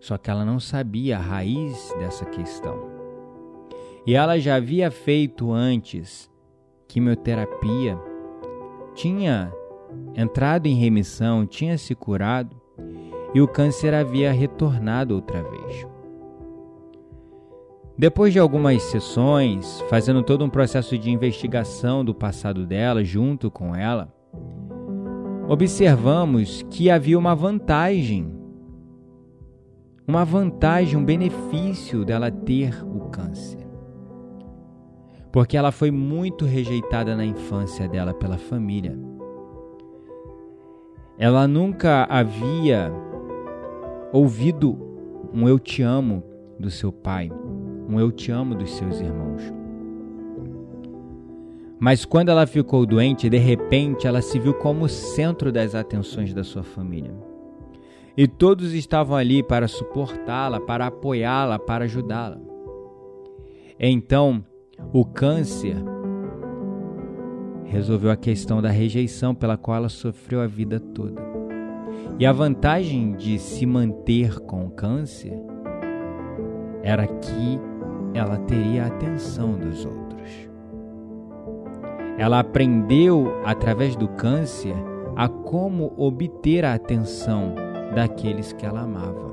Só 0.00 0.18
que 0.18 0.28
ela 0.30 0.44
não 0.44 0.58
sabia 0.58 1.18
a 1.18 1.20
raiz 1.20 1.94
dessa 1.98 2.24
questão. 2.24 2.90
E 4.04 4.14
ela 4.14 4.40
já 4.40 4.56
havia 4.56 4.90
feito 4.90 5.52
antes 5.52 6.28
quimioterapia, 6.88 7.98
tinha 8.94 9.52
entrado 10.14 10.66
em 10.66 10.74
remissão, 10.74 11.46
tinha 11.46 11.78
se 11.78 11.94
curado 11.94 12.61
e 13.34 13.40
o 13.40 13.48
câncer 13.48 13.94
havia 13.94 14.32
retornado 14.32 15.14
outra 15.14 15.42
vez. 15.42 15.86
Depois 17.96 18.32
de 18.32 18.38
algumas 18.38 18.82
sessões, 18.82 19.80
fazendo 19.88 20.22
todo 20.22 20.44
um 20.44 20.50
processo 20.50 20.98
de 20.98 21.10
investigação 21.10 22.04
do 22.04 22.14
passado 22.14 22.66
dela 22.66 23.04
junto 23.04 23.50
com 23.50 23.74
ela, 23.74 24.12
observamos 25.48 26.62
que 26.70 26.90
havia 26.90 27.18
uma 27.18 27.34
vantagem, 27.34 28.32
uma 30.06 30.24
vantagem, 30.24 30.98
um 30.98 31.04
benefício 31.04 32.04
dela 32.04 32.30
ter 32.30 32.84
o 32.84 33.08
câncer 33.10 33.62
porque 35.32 35.56
ela 35.56 35.72
foi 35.72 35.90
muito 35.90 36.44
rejeitada 36.44 37.16
na 37.16 37.24
infância 37.24 37.88
dela 37.88 38.12
pela 38.12 38.36
família. 38.36 38.96
Ela 41.18 41.48
nunca 41.48 42.06
havia 42.08 42.92
ouvido 44.12 44.78
um 45.32 45.48
eu 45.48 45.58
te 45.58 45.82
amo 45.82 46.22
do 46.58 46.70
seu 46.70 46.92
pai, 46.92 47.30
um 47.88 47.98
eu 47.98 48.12
te 48.12 48.30
amo 48.30 48.54
dos 48.54 48.70
seus 48.74 49.00
irmãos. 49.00 49.42
Mas 51.80 52.04
quando 52.04 52.28
ela 52.28 52.46
ficou 52.46 52.86
doente, 52.86 53.28
de 53.28 53.38
repente 53.38 54.06
ela 54.06 54.22
se 54.22 54.38
viu 54.38 54.54
como 54.54 54.84
o 54.84 54.88
centro 54.88 55.50
das 55.50 55.74
atenções 55.74 56.32
da 56.32 56.44
sua 56.44 56.62
família. 56.62 57.12
E 58.16 58.28
todos 58.28 58.74
estavam 58.74 59.16
ali 59.16 59.42
para 59.42 59.66
suportá-la, 59.66 60.60
para 60.60 60.86
apoiá-la, 60.86 61.58
para 61.58 61.84
ajudá-la. 61.84 62.38
Então, 63.80 64.44
o 64.92 65.04
câncer 65.04 65.76
resolveu 67.64 68.10
a 68.10 68.16
questão 68.16 68.60
da 68.60 68.68
rejeição 68.68 69.34
pela 69.34 69.56
qual 69.56 69.78
ela 69.78 69.88
sofreu 69.88 70.42
a 70.42 70.46
vida 70.46 70.78
toda. 70.78 71.31
E 72.18 72.26
a 72.26 72.32
vantagem 72.32 73.12
de 73.12 73.38
se 73.38 73.66
manter 73.66 74.38
com 74.40 74.66
o 74.66 74.70
câncer 74.70 75.32
era 76.82 77.06
que 77.06 77.60
ela 78.14 78.36
teria 78.38 78.84
a 78.84 78.86
atenção 78.86 79.54
dos 79.54 79.84
outros. 79.84 80.30
Ela 82.18 82.40
aprendeu 82.40 83.40
através 83.44 83.96
do 83.96 84.08
câncer 84.08 84.74
a 85.16 85.28
como 85.28 85.92
obter 85.96 86.64
a 86.64 86.74
atenção 86.74 87.54
daqueles 87.94 88.52
que 88.52 88.66
ela 88.66 88.82
amava. 88.82 89.32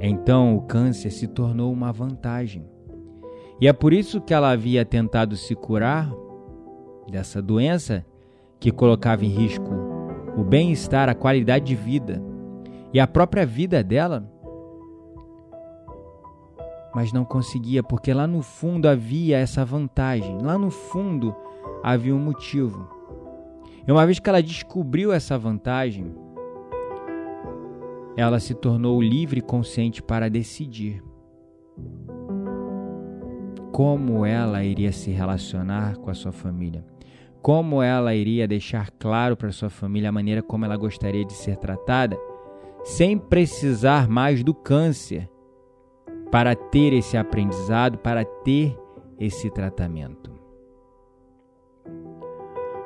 Então 0.00 0.56
o 0.56 0.62
câncer 0.62 1.10
se 1.10 1.26
tornou 1.26 1.72
uma 1.72 1.92
vantagem. 1.92 2.64
E 3.60 3.68
é 3.68 3.72
por 3.72 3.92
isso 3.92 4.20
que 4.20 4.34
ela 4.34 4.50
havia 4.50 4.84
tentado 4.84 5.36
se 5.36 5.54
curar 5.54 6.12
dessa 7.10 7.40
doença 7.40 8.04
que 8.58 8.70
colocava 8.70 9.24
em 9.24 9.28
risco 9.28 9.83
o 10.36 10.42
bem-estar, 10.42 11.08
a 11.08 11.14
qualidade 11.14 11.64
de 11.66 11.74
vida 11.74 12.22
e 12.92 13.00
a 13.00 13.06
própria 13.06 13.44
vida 13.44 13.82
dela. 13.82 14.30
Mas 16.94 17.12
não 17.12 17.24
conseguia, 17.24 17.82
porque 17.82 18.12
lá 18.12 18.26
no 18.26 18.42
fundo 18.42 18.88
havia 18.88 19.38
essa 19.38 19.64
vantagem, 19.64 20.38
lá 20.40 20.56
no 20.56 20.70
fundo 20.70 21.34
havia 21.82 22.14
um 22.14 22.18
motivo. 22.18 22.88
E 23.86 23.90
uma 23.90 24.06
vez 24.06 24.18
que 24.18 24.28
ela 24.28 24.42
descobriu 24.42 25.12
essa 25.12 25.36
vantagem, 25.36 26.14
ela 28.16 28.38
se 28.38 28.54
tornou 28.54 29.02
livre 29.02 29.40
e 29.40 29.42
consciente 29.42 30.02
para 30.02 30.30
decidir 30.30 31.02
como 33.72 34.24
ela 34.24 34.62
iria 34.62 34.92
se 34.92 35.10
relacionar 35.10 35.96
com 35.96 36.08
a 36.08 36.14
sua 36.14 36.30
família, 36.30 36.84
como 37.44 37.82
ela 37.82 38.14
iria 38.14 38.48
deixar 38.48 38.90
claro 38.92 39.36
para 39.36 39.52
sua 39.52 39.68
família 39.68 40.08
a 40.08 40.12
maneira 40.12 40.42
como 40.42 40.64
ela 40.64 40.78
gostaria 40.78 41.26
de 41.26 41.34
ser 41.34 41.58
tratada, 41.58 42.18
sem 42.82 43.18
precisar 43.18 44.08
mais 44.08 44.42
do 44.42 44.54
câncer 44.54 45.28
para 46.30 46.54
ter 46.54 46.94
esse 46.94 47.18
aprendizado, 47.18 47.98
para 47.98 48.24
ter 48.24 48.74
esse 49.20 49.50
tratamento. 49.50 50.32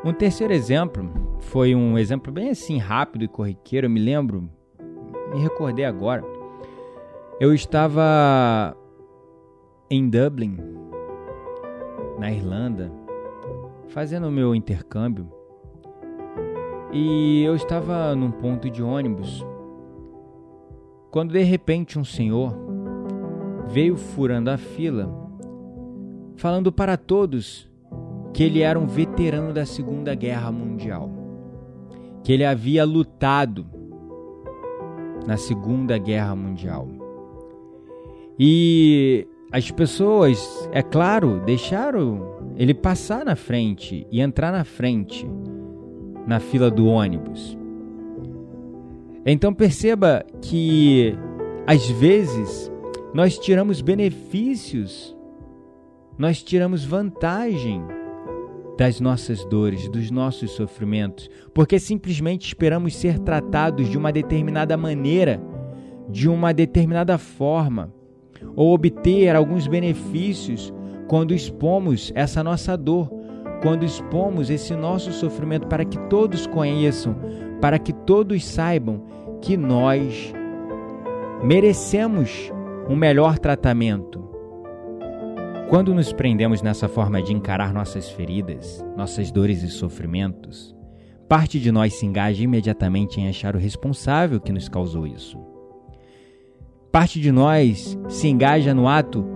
Um 0.05 0.13
terceiro 0.13 0.53
exemplo 0.53 1.09
foi 1.39 1.77
um 1.77 1.97
exemplo 1.97 2.33
bem 2.33 2.51
assim 2.51 2.79
rápido 2.79 3.25
e 3.25 3.29
corriqueiro, 3.29 3.87
eu 3.87 3.91
me 3.91 4.01
lembro 4.01 4.51
me 5.33 5.41
recordei 5.41 5.85
agora. 5.85 6.25
Eu 7.39 7.55
estava 7.55 8.77
em 9.89 10.11
Dublin, 10.11 10.59
na 12.19 12.33
Irlanda, 12.33 12.98
fazendo 13.89 14.29
o 14.29 14.33
meu 14.33 14.55
intercâmbio. 14.55 15.31
E 16.93 17.43
eu 17.43 17.55
estava 17.55 18.15
num 18.15 18.31
ponto 18.31 18.71
de 18.71 18.83
ônibus 18.83 19.45
quando 21.11 21.33
de 21.33 21.43
repente 21.43 21.99
um 21.99 22.05
senhor 22.05 22.55
veio 23.67 23.97
furando 23.97 24.51
a 24.51 24.57
fila, 24.57 25.11
falando 26.37 26.71
para 26.71 26.97
todos 26.97 27.69
que 28.33 28.43
ele 28.43 28.61
era 28.61 28.79
um 28.79 28.87
veterano 28.87 29.53
da 29.53 29.67
Segunda 29.67 30.15
Guerra 30.15 30.53
Mundial, 30.53 31.11
que 32.23 32.33
ele 32.33 32.45
havia 32.45 32.85
lutado 32.85 33.67
na 35.27 35.37
Segunda 35.37 35.99
Guerra 35.99 36.37
Mundial. 36.37 36.89
E 38.39 39.27
as 39.51 39.71
pessoas, 39.71 40.69
é 40.73 40.83
claro, 40.83 41.41
deixaram 41.45 42.53
ele 42.57 42.75
passar 42.75 43.25
na 43.25 43.35
frente 43.35 44.07
e 44.11 44.21
entrar 44.21 44.53
na 44.53 44.65
frente 44.65 45.29
na 46.27 46.39
fila 46.39 46.71
do 46.71 46.87
ônibus. 46.87 47.57
Então 49.25 49.55
perceba 49.55 50.25
que 50.43 51.17
às 51.67 51.89
vezes 51.89 52.71
nós 53.15 53.39
tiramos 53.39 53.81
benefícios, 53.81 55.17
nós 56.19 56.43
tiramos 56.43 56.85
vantagem 56.85 57.83
das 58.77 59.01
nossas 59.01 59.45
dores, 59.47 59.89
dos 59.89 60.11
nossos 60.11 60.51
sofrimentos, 60.51 61.31
porque 61.55 61.79
simplesmente 61.79 62.47
esperamos 62.47 62.95
ser 62.95 63.19
tratados 63.19 63.89
de 63.89 63.97
uma 63.97 64.13
determinada 64.13 64.77
maneira, 64.77 65.43
de 66.09 66.29
uma 66.29 66.53
determinada 66.53 67.17
forma, 67.19 67.93
ou 68.57 68.73
obter 68.73 69.35
alguns 69.35 69.67
benefícios 69.67 70.73
quando 71.09 71.35
expomos 71.35 72.13
essa 72.15 72.43
nossa 72.43 72.77
dor, 72.77 73.11
quando 73.63 73.85
expomos 73.85 74.51
esse 74.51 74.75
nosso 74.75 75.13
sofrimento 75.13 75.67
para 75.67 75.85
que 75.85 75.99
todos 76.09 76.47
conheçam, 76.47 77.17
para 77.61 77.79
que 77.79 77.93
todos 77.93 78.45
saibam 78.45 79.03
que 79.41 79.57
nós 79.57 80.33
merecemos 81.43 82.53
um 82.89 82.97
melhor 82.97 83.39
tratamento, 83.39 84.29
quando 85.69 85.95
nos 85.95 86.13
prendemos 86.13 86.63
nessa 86.63 86.89
forma 86.89 87.23
de 87.23 87.33
encarar 87.33 87.75
nossas 87.75 88.09
feridas, 88.09 88.85
nossas 88.97 89.31
dores 89.31 89.63
e 89.63 89.69
sofrimentos, 89.69 90.75
parte 91.29 91.61
de 91.61 91.71
nós 91.71 91.95
se 91.95 92.07
engaja 92.07 92.43
imediatamente 92.43 93.21
em 93.21 93.29
achar 93.29 93.55
o 93.55 93.59
responsável 93.59 94.41
que 94.41 94.53
nos 94.53 94.69
causou 94.69 95.07
isso. 95.07 95.39
Parte 96.91 97.21
de 97.21 97.31
nós 97.31 97.99
se 98.09 98.29
engaja 98.29 98.73
no 98.73 98.89
ato 98.89 99.27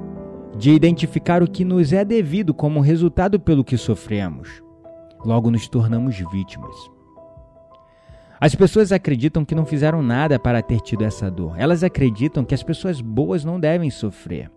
de 0.57 0.71
identificar 0.71 1.43
o 1.43 1.51
que 1.51 1.65
nos 1.65 1.93
é 1.93 2.05
devido 2.05 2.55
como 2.55 2.81
resultado 2.81 3.39
pelo 3.39 3.65
que 3.65 3.77
sofremos. 3.77 4.63
Logo 5.25 5.51
nos 5.51 5.69
tornamos 5.69 6.17
vítimas. 6.33 6.75
As 8.41 8.55
pessoas 8.55 8.91
acreditam 8.91 9.45
que 9.45 9.55
não 9.55 9.65
fizeram 9.65 10.03
nada 10.03 10.39
para 10.39 10.63
ter 10.63 10.81
tido 10.81 11.05
essa 11.05 11.31
dor. 11.31 11.55
Elas 11.57 11.85
acreditam 11.85 12.45
que 12.45 12.55
as 12.55 12.63
pessoas 12.63 13.01
boas 13.01 13.45
não 13.45 13.61
devem 13.61 13.91
sofrer. 13.91 14.51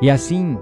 E 0.00 0.10
assim, 0.10 0.58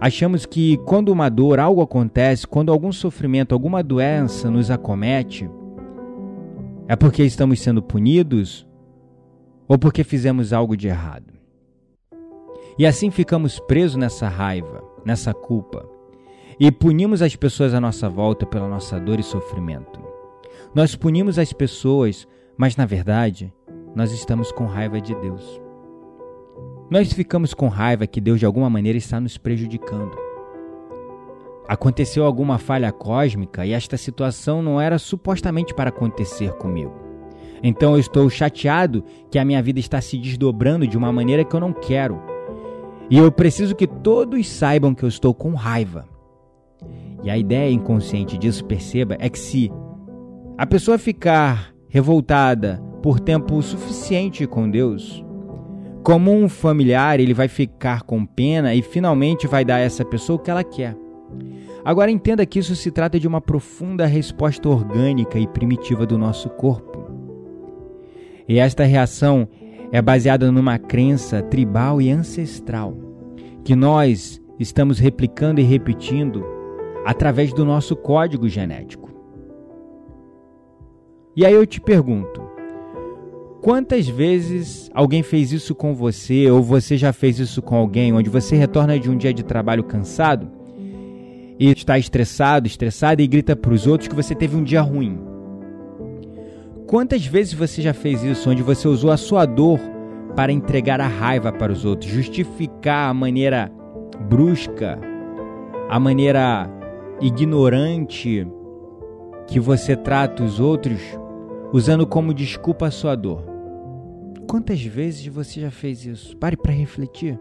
achamos 0.00 0.44
que 0.44 0.76
quando 0.78 1.10
uma 1.10 1.28
dor, 1.28 1.60
algo 1.60 1.80
acontece, 1.80 2.46
quando 2.46 2.72
algum 2.72 2.92
sofrimento, 2.92 3.52
alguma 3.54 3.82
doença 3.82 4.50
nos 4.50 4.70
acomete, 4.70 5.48
é 6.88 6.96
porque 6.96 7.22
estamos 7.22 7.60
sendo 7.60 7.82
punidos 7.82 8.66
ou 9.68 9.78
porque 9.78 10.04
fizemos 10.04 10.52
algo 10.52 10.76
de 10.76 10.88
errado. 10.88 11.32
E 12.78 12.86
assim 12.86 13.10
ficamos 13.10 13.60
presos 13.60 13.96
nessa 13.96 14.28
raiva, 14.28 14.82
nessa 15.04 15.34
culpa, 15.34 15.88
e 16.58 16.70
punimos 16.70 17.22
as 17.22 17.36
pessoas 17.36 17.74
à 17.74 17.80
nossa 17.80 18.08
volta 18.08 18.46
pela 18.46 18.68
nossa 18.68 18.98
dor 18.98 19.20
e 19.20 19.22
sofrimento. 19.22 20.00
Nós 20.74 20.94
punimos 20.94 21.38
as 21.38 21.52
pessoas, 21.52 22.26
mas 22.56 22.76
na 22.76 22.86
verdade, 22.86 23.52
nós 23.94 24.12
estamos 24.12 24.50
com 24.50 24.64
raiva 24.64 25.00
de 25.00 25.14
Deus. 25.14 25.60
Nós 26.90 27.12
ficamos 27.12 27.54
com 27.54 27.68
raiva 27.68 28.06
que 28.06 28.20
Deus 28.20 28.38
de 28.38 28.46
alguma 28.46 28.70
maneira 28.70 28.98
está 28.98 29.20
nos 29.20 29.36
prejudicando. 29.36 30.16
Aconteceu 31.68 32.24
alguma 32.24 32.58
falha 32.58 32.92
cósmica 32.92 33.64
e 33.64 33.72
esta 33.72 33.96
situação 33.96 34.62
não 34.62 34.80
era 34.80 34.98
supostamente 34.98 35.74
para 35.74 35.90
acontecer 35.90 36.52
comigo. 36.54 37.11
Então 37.62 37.92
eu 37.92 38.00
estou 38.00 38.28
chateado 38.28 39.04
que 39.30 39.38
a 39.38 39.44
minha 39.44 39.62
vida 39.62 39.78
está 39.78 40.00
se 40.00 40.18
desdobrando 40.18 40.86
de 40.86 40.96
uma 40.96 41.12
maneira 41.12 41.44
que 41.44 41.54
eu 41.54 41.60
não 41.60 41.72
quero. 41.72 42.20
E 43.08 43.18
eu 43.18 43.30
preciso 43.30 43.76
que 43.76 43.86
todos 43.86 44.48
saibam 44.48 44.94
que 44.94 45.04
eu 45.04 45.08
estou 45.08 45.34
com 45.34 45.54
raiva. 45.54 46.08
E 47.22 47.30
a 47.30 47.38
ideia 47.38 47.70
inconsciente 47.70 48.36
disso, 48.36 48.64
perceba, 48.64 49.16
é 49.20 49.28
que 49.28 49.38
se 49.38 49.70
a 50.58 50.66
pessoa 50.66 50.98
ficar 50.98 51.72
revoltada 51.88 52.82
por 53.02 53.20
tempo 53.20 53.60
suficiente 53.62 54.46
com 54.46 54.68
Deus, 54.68 55.24
como 56.02 56.32
um 56.32 56.48
familiar, 56.48 57.20
ele 57.20 57.34
vai 57.34 57.46
ficar 57.46 58.02
com 58.02 58.26
pena 58.26 58.74
e 58.74 58.82
finalmente 58.82 59.46
vai 59.46 59.64
dar 59.64 59.76
a 59.76 59.80
essa 59.80 60.04
pessoa 60.04 60.36
o 60.36 60.38
que 60.38 60.50
ela 60.50 60.64
quer. 60.64 60.96
Agora 61.84 62.10
entenda 62.10 62.46
que 62.46 62.58
isso 62.58 62.74
se 62.76 62.90
trata 62.90 63.18
de 63.18 63.26
uma 63.26 63.40
profunda 63.40 64.06
resposta 64.06 64.68
orgânica 64.68 65.38
e 65.38 65.46
primitiva 65.46 66.06
do 66.06 66.16
nosso 66.16 66.48
corpo. 66.48 67.01
E 68.52 68.58
esta 68.58 68.84
reação 68.84 69.48
é 69.90 70.02
baseada 70.02 70.52
numa 70.52 70.78
crença 70.78 71.40
tribal 71.40 72.02
e 72.02 72.10
ancestral 72.10 72.94
que 73.64 73.74
nós 73.74 74.42
estamos 74.60 74.98
replicando 74.98 75.58
e 75.58 75.64
repetindo 75.64 76.44
através 77.02 77.50
do 77.54 77.64
nosso 77.64 77.96
código 77.96 78.46
genético. 78.50 79.08
E 81.34 81.46
aí 81.46 81.54
eu 81.54 81.66
te 81.66 81.80
pergunto: 81.80 82.42
Quantas 83.62 84.06
vezes 84.06 84.90
alguém 84.92 85.22
fez 85.22 85.50
isso 85.50 85.74
com 85.74 85.94
você 85.94 86.50
ou 86.50 86.62
você 86.62 86.98
já 86.98 87.10
fez 87.10 87.38
isso 87.38 87.62
com 87.62 87.74
alguém, 87.74 88.12
onde 88.12 88.28
você 88.28 88.54
retorna 88.54 89.00
de 89.00 89.08
um 89.08 89.16
dia 89.16 89.32
de 89.32 89.42
trabalho 89.42 89.82
cansado 89.82 90.50
e 91.58 91.70
está 91.70 91.98
estressado, 91.98 92.66
estressada 92.66 93.22
e 93.22 93.26
grita 93.26 93.56
para 93.56 93.72
os 93.72 93.86
outros 93.86 94.08
que 94.08 94.14
você 94.14 94.34
teve 94.34 94.54
um 94.54 94.62
dia 94.62 94.82
ruim. 94.82 95.31
Quantas 96.92 97.24
vezes 97.24 97.54
você 97.54 97.80
já 97.80 97.94
fez 97.94 98.22
isso, 98.22 98.50
onde 98.50 98.62
você 98.62 98.86
usou 98.86 99.10
a 99.10 99.16
sua 99.16 99.46
dor 99.46 99.80
para 100.36 100.52
entregar 100.52 101.00
a 101.00 101.06
raiva 101.06 101.50
para 101.50 101.72
os 101.72 101.86
outros, 101.86 102.12
justificar 102.12 103.08
a 103.08 103.14
maneira 103.14 103.72
brusca, 104.28 105.00
a 105.88 105.98
maneira 105.98 106.68
ignorante 107.18 108.46
que 109.46 109.58
você 109.58 109.96
trata 109.96 110.42
os 110.42 110.60
outros, 110.60 111.00
usando 111.72 112.06
como 112.06 112.34
desculpa 112.34 112.88
a 112.88 112.90
sua 112.90 113.14
dor? 113.14 113.42
Quantas 114.46 114.82
vezes 114.82 115.26
você 115.28 115.62
já 115.62 115.70
fez 115.70 116.04
isso? 116.04 116.36
Pare 116.36 116.58
para 116.58 116.72
refletir. 116.72 117.40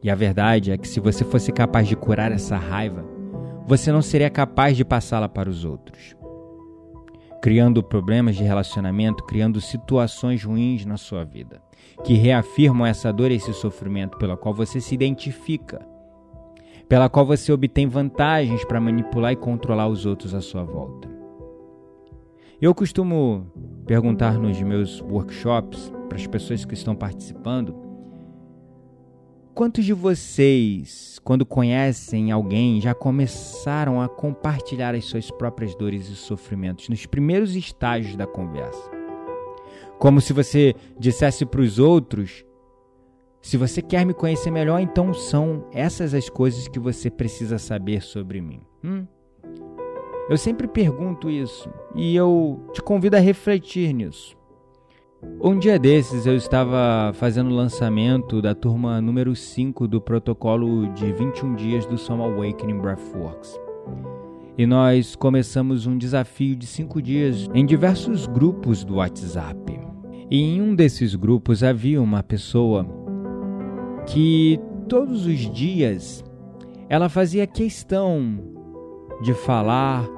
E 0.00 0.08
a 0.08 0.14
verdade 0.14 0.70
é 0.70 0.78
que 0.78 0.86
se 0.86 1.00
você 1.00 1.24
fosse 1.24 1.50
capaz 1.50 1.88
de 1.88 1.96
curar 1.96 2.30
essa 2.30 2.56
raiva, 2.56 3.13
você 3.66 3.90
não 3.90 4.02
seria 4.02 4.28
capaz 4.28 4.76
de 4.76 4.84
passá-la 4.84 5.28
para 5.28 5.48
os 5.48 5.64
outros. 5.64 6.14
Criando 7.42 7.82
problemas 7.82 8.36
de 8.36 8.42
relacionamento, 8.42 9.24
criando 9.24 9.60
situações 9.60 10.44
ruins 10.44 10.84
na 10.84 10.96
sua 10.96 11.24
vida, 11.24 11.62
que 12.02 12.14
reafirmam 12.14 12.86
essa 12.86 13.12
dor 13.12 13.30
e 13.30 13.34
esse 13.34 13.52
sofrimento 13.52 14.18
pela 14.18 14.36
qual 14.36 14.54
você 14.54 14.80
se 14.80 14.94
identifica, 14.94 15.86
pela 16.88 17.08
qual 17.08 17.24
você 17.24 17.52
obtém 17.52 17.86
vantagens 17.86 18.64
para 18.64 18.80
manipular 18.80 19.32
e 19.32 19.36
controlar 19.36 19.88
os 19.88 20.06
outros 20.06 20.34
à 20.34 20.40
sua 20.40 20.62
volta. 20.62 21.08
Eu 22.60 22.74
costumo 22.74 23.46
perguntar 23.86 24.38
nos 24.38 24.60
meus 24.62 25.00
workshops 25.02 25.92
para 26.08 26.16
as 26.16 26.26
pessoas 26.26 26.64
que 26.64 26.74
estão 26.74 26.94
participando 26.94 27.83
Quantos 29.54 29.84
de 29.84 29.92
vocês, 29.92 31.20
quando 31.22 31.46
conhecem 31.46 32.32
alguém, 32.32 32.80
já 32.80 32.92
começaram 32.92 34.02
a 34.02 34.08
compartilhar 34.08 34.96
as 34.96 35.04
suas 35.04 35.30
próprias 35.30 35.76
dores 35.76 36.08
e 36.08 36.16
sofrimentos 36.16 36.88
nos 36.88 37.06
primeiros 37.06 37.54
estágios 37.54 38.16
da 38.16 38.26
conversa? 38.26 38.90
Como 39.96 40.20
se 40.20 40.32
você 40.32 40.74
dissesse 40.98 41.46
para 41.46 41.60
os 41.60 41.78
outros: 41.78 42.44
se 43.40 43.56
você 43.56 43.80
quer 43.80 44.04
me 44.04 44.12
conhecer 44.12 44.50
melhor, 44.50 44.80
então 44.80 45.14
são 45.14 45.64
essas 45.72 46.14
as 46.14 46.28
coisas 46.28 46.66
que 46.66 46.80
você 46.80 47.08
precisa 47.08 47.56
saber 47.56 48.02
sobre 48.02 48.40
mim. 48.40 48.60
Hum? 48.82 49.06
Eu 50.28 50.36
sempre 50.36 50.66
pergunto 50.66 51.30
isso 51.30 51.70
e 51.94 52.16
eu 52.16 52.60
te 52.72 52.82
convido 52.82 53.16
a 53.16 53.20
refletir 53.20 53.94
nisso. 53.94 54.36
Um 55.40 55.58
dia 55.58 55.78
desses 55.78 56.26
eu 56.26 56.34
estava 56.34 57.12
fazendo 57.14 57.50
o 57.50 57.54
lançamento 57.54 58.40
da 58.40 58.54
turma 58.54 59.00
número 59.00 59.36
5 59.36 59.86
do 59.86 60.00
protocolo 60.00 60.88
de 60.94 61.12
21 61.12 61.54
dias 61.54 61.86
do 61.86 61.98
Som 61.98 62.22
Awakening 62.22 62.78
Breathworks. 62.78 63.60
E 64.56 64.64
nós 64.66 65.14
começamos 65.14 65.86
um 65.86 65.98
desafio 65.98 66.56
de 66.56 66.66
5 66.66 67.02
dias 67.02 67.48
em 67.52 67.66
diversos 67.66 68.26
grupos 68.26 68.84
do 68.84 68.94
WhatsApp. 68.94 69.78
E 70.30 70.40
em 70.40 70.62
um 70.62 70.74
desses 70.74 71.14
grupos 71.14 71.62
havia 71.62 72.00
uma 72.00 72.22
pessoa 72.22 72.86
que 74.06 74.58
todos 74.88 75.26
os 75.26 75.38
dias 75.52 76.24
ela 76.88 77.08
fazia 77.08 77.46
questão 77.46 78.38
de 79.22 79.34
falar 79.34 80.08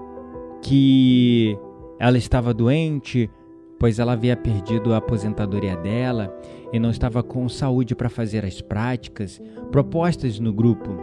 que 0.63 1.59
ela 1.99 2.19
estava 2.19 2.53
doente, 2.53 3.31
pois 3.79 3.99
ela 3.99 4.13
havia 4.13 4.37
perdido 4.37 4.95
a 4.95 4.99
aposentadoria 4.99 5.77
dela 5.77 6.35
e 6.73 6.79
não 6.79 6.91
estava 6.91 7.23
com 7.23 7.49
saúde 7.49 7.95
para 7.95 8.09
fazer 8.09 8.45
as 8.45 8.61
práticas 8.61 9.41
propostas 9.71 10.39
no 10.39 10.53
grupo. 10.53 10.97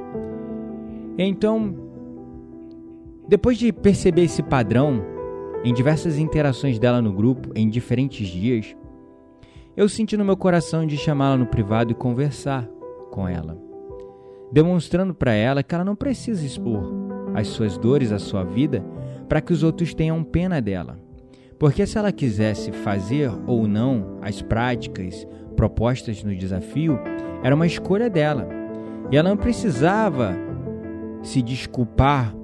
Então, 1.17 1.75
depois 3.27 3.57
de 3.57 3.71
perceber 3.71 4.23
esse 4.23 4.41
padrão 4.41 5.03
em 5.63 5.73
diversas 5.73 6.17
interações 6.17 6.79
dela 6.79 7.01
no 7.01 7.13
grupo 7.13 7.51
em 7.55 7.69
diferentes 7.69 8.27
dias, 8.27 8.75
eu 9.75 9.88
senti 9.88 10.17
no 10.17 10.25
meu 10.25 10.38
coração 10.38 10.86
de 10.86 10.97
chamá-la 10.97 11.38
no 11.38 11.47
privado 11.47 11.91
e 11.91 11.95
conversar 11.95 12.67
com 13.12 13.27
ela, 13.27 13.57
demonstrando 14.51 15.13
para 15.13 15.33
ela 15.33 15.63
que 15.63 15.73
ela 15.73 15.83
não 15.83 15.95
precisa 15.95 16.45
expor 16.45 16.91
as 17.33 17.47
suas 17.47 17.77
dores, 17.77 18.12
a 18.12 18.19
sua 18.19 18.43
vida, 18.43 18.86
para 19.27 19.41
que 19.41 19.51
os 19.51 19.63
outros 19.63 19.93
tenham 19.93 20.23
pena 20.23 20.62
dela. 20.62 21.02
Porque 21.63 21.88
se 21.88 21.97
ela 21.97 22.12
quisesse 22.12 22.73
fazer 22.73 23.32
ou 23.47 23.65
não 23.69 24.17
as 24.21 24.41
práticas 24.41 25.26
propostas 25.56 26.21
no 26.21 26.36
desafio, 26.36 26.99
era 27.41 27.56
uma 27.56 27.65
escolha 27.65 28.10
dela. 28.10 28.49
E 29.10 29.15
ela 29.15 29.30
não 29.30 29.38
precisava 29.38 30.36
se 31.21 31.41
desculpar 31.41 32.36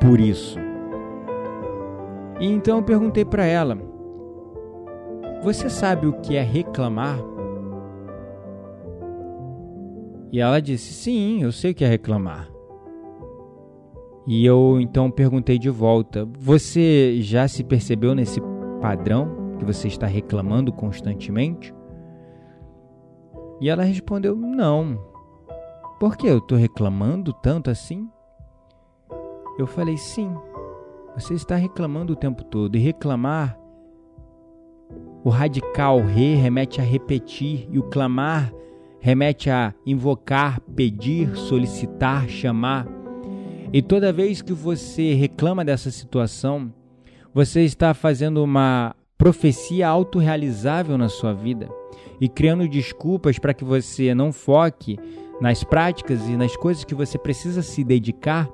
por 0.00 0.18
isso. 0.18 0.58
E 2.40 2.46
então 2.48 2.78
eu 2.78 2.82
perguntei 2.82 3.24
para 3.24 3.44
ela: 3.44 3.78
Você 5.44 5.70
sabe 5.70 6.08
o 6.08 6.14
que 6.14 6.34
é 6.34 6.42
reclamar? 6.42 7.20
E 10.32 10.40
ela 10.40 10.60
disse: 10.60 10.92
Sim, 10.92 11.44
eu 11.44 11.52
sei 11.52 11.70
o 11.70 11.74
que 11.76 11.84
é 11.84 11.88
reclamar. 11.88 12.51
E 14.26 14.44
eu 14.46 14.80
então 14.80 15.10
perguntei 15.10 15.58
de 15.58 15.70
volta: 15.70 16.28
Você 16.38 17.20
já 17.20 17.48
se 17.48 17.64
percebeu 17.64 18.14
nesse 18.14 18.40
padrão 18.80 19.56
que 19.58 19.64
você 19.64 19.88
está 19.88 20.06
reclamando 20.06 20.72
constantemente? 20.72 21.74
E 23.60 23.68
ela 23.68 23.82
respondeu: 23.82 24.36
Não. 24.36 24.98
Por 25.98 26.16
que 26.16 26.26
eu 26.26 26.38
estou 26.38 26.58
reclamando 26.58 27.32
tanto 27.32 27.70
assim? 27.70 28.08
Eu 29.58 29.66
falei: 29.66 29.96
Sim. 29.96 30.34
Você 31.14 31.34
está 31.34 31.56
reclamando 31.56 32.14
o 32.14 32.16
tempo 32.16 32.42
todo. 32.42 32.74
E 32.74 32.80
reclamar, 32.80 33.58
o 35.22 35.28
radical 35.28 36.00
re 36.00 36.34
remete 36.34 36.80
a 36.80 36.84
repetir, 36.84 37.68
e 37.70 37.78
o 37.78 37.82
clamar 37.82 38.52
remete 38.98 39.50
a 39.50 39.74
invocar, 39.84 40.60
pedir, 40.74 41.36
solicitar, 41.36 42.28
chamar. 42.28 43.01
E 43.72 43.80
toda 43.80 44.12
vez 44.12 44.42
que 44.42 44.52
você 44.52 45.14
reclama 45.14 45.64
dessa 45.64 45.90
situação, 45.90 46.70
você 47.32 47.62
está 47.62 47.94
fazendo 47.94 48.44
uma 48.44 48.94
profecia 49.16 49.88
autorrealizável 49.88 50.98
na 50.98 51.08
sua 51.08 51.32
vida 51.32 51.70
e 52.20 52.28
criando 52.28 52.68
desculpas 52.68 53.38
para 53.38 53.54
que 53.54 53.64
você 53.64 54.14
não 54.14 54.30
foque 54.30 54.98
nas 55.40 55.64
práticas 55.64 56.28
e 56.28 56.36
nas 56.36 56.54
coisas 56.54 56.84
que 56.84 56.94
você 56.94 57.16
precisa 57.16 57.62
se 57.62 57.82
dedicar 57.82 58.46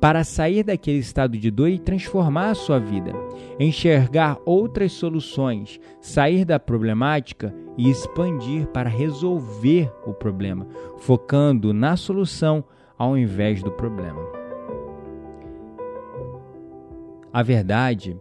para 0.00 0.24
sair 0.24 0.64
daquele 0.64 0.98
estado 0.98 1.38
de 1.38 1.50
dor 1.50 1.68
e 1.68 1.78
transformar 1.78 2.50
a 2.50 2.54
sua 2.54 2.80
vida, 2.80 3.12
enxergar 3.60 4.36
outras 4.44 4.92
soluções, 4.92 5.80
sair 6.00 6.44
da 6.44 6.58
problemática 6.58 7.54
e 7.78 7.88
expandir 7.88 8.66
para 8.66 8.90
resolver 8.90 9.90
o 10.04 10.12
problema, 10.12 10.66
focando 10.98 11.72
na 11.72 11.96
solução 11.96 12.64
ao 12.98 13.16
invés 13.16 13.62
do 13.62 13.70
problema. 13.70 14.35
A 17.36 17.42
verdade 17.42 18.18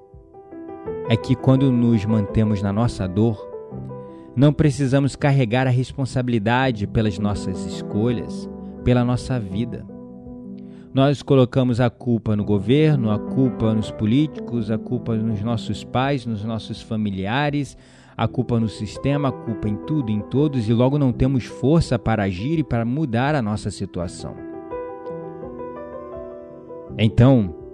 é 1.07 1.15
que 1.15 1.37
quando 1.37 1.71
nos 1.71 2.03
mantemos 2.03 2.61
na 2.61 2.73
nossa 2.73 3.07
dor, 3.07 3.49
não 4.35 4.51
precisamos 4.51 5.15
carregar 5.15 5.65
a 5.65 5.69
responsabilidade 5.69 6.85
pelas 6.85 7.17
nossas 7.17 7.65
escolhas, 7.65 8.49
pela 8.83 9.05
nossa 9.05 9.39
vida. 9.39 9.85
Nós 10.93 11.21
colocamos 11.21 11.79
a 11.79 11.89
culpa 11.89 12.35
no 12.35 12.43
governo, 12.43 13.09
a 13.09 13.17
culpa 13.17 13.73
nos 13.73 13.89
políticos, 13.89 14.69
a 14.69 14.77
culpa 14.77 15.15
nos 15.15 15.41
nossos 15.41 15.81
pais, 15.85 16.25
nos 16.25 16.43
nossos 16.43 16.81
familiares, 16.81 17.77
a 18.17 18.27
culpa 18.27 18.59
no 18.59 18.67
sistema, 18.67 19.29
a 19.29 19.31
culpa 19.31 19.69
em 19.69 19.77
tudo, 19.77 20.11
em 20.11 20.19
todos, 20.19 20.67
e 20.67 20.73
logo 20.73 20.99
não 20.99 21.13
temos 21.13 21.45
força 21.45 21.97
para 21.97 22.23
agir 22.23 22.59
e 22.59 22.63
para 22.65 22.83
mudar 22.83 23.33
a 23.33 23.41
nossa 23.41 23.71
situação. 23.71 24.35
Então, 26.97 27.64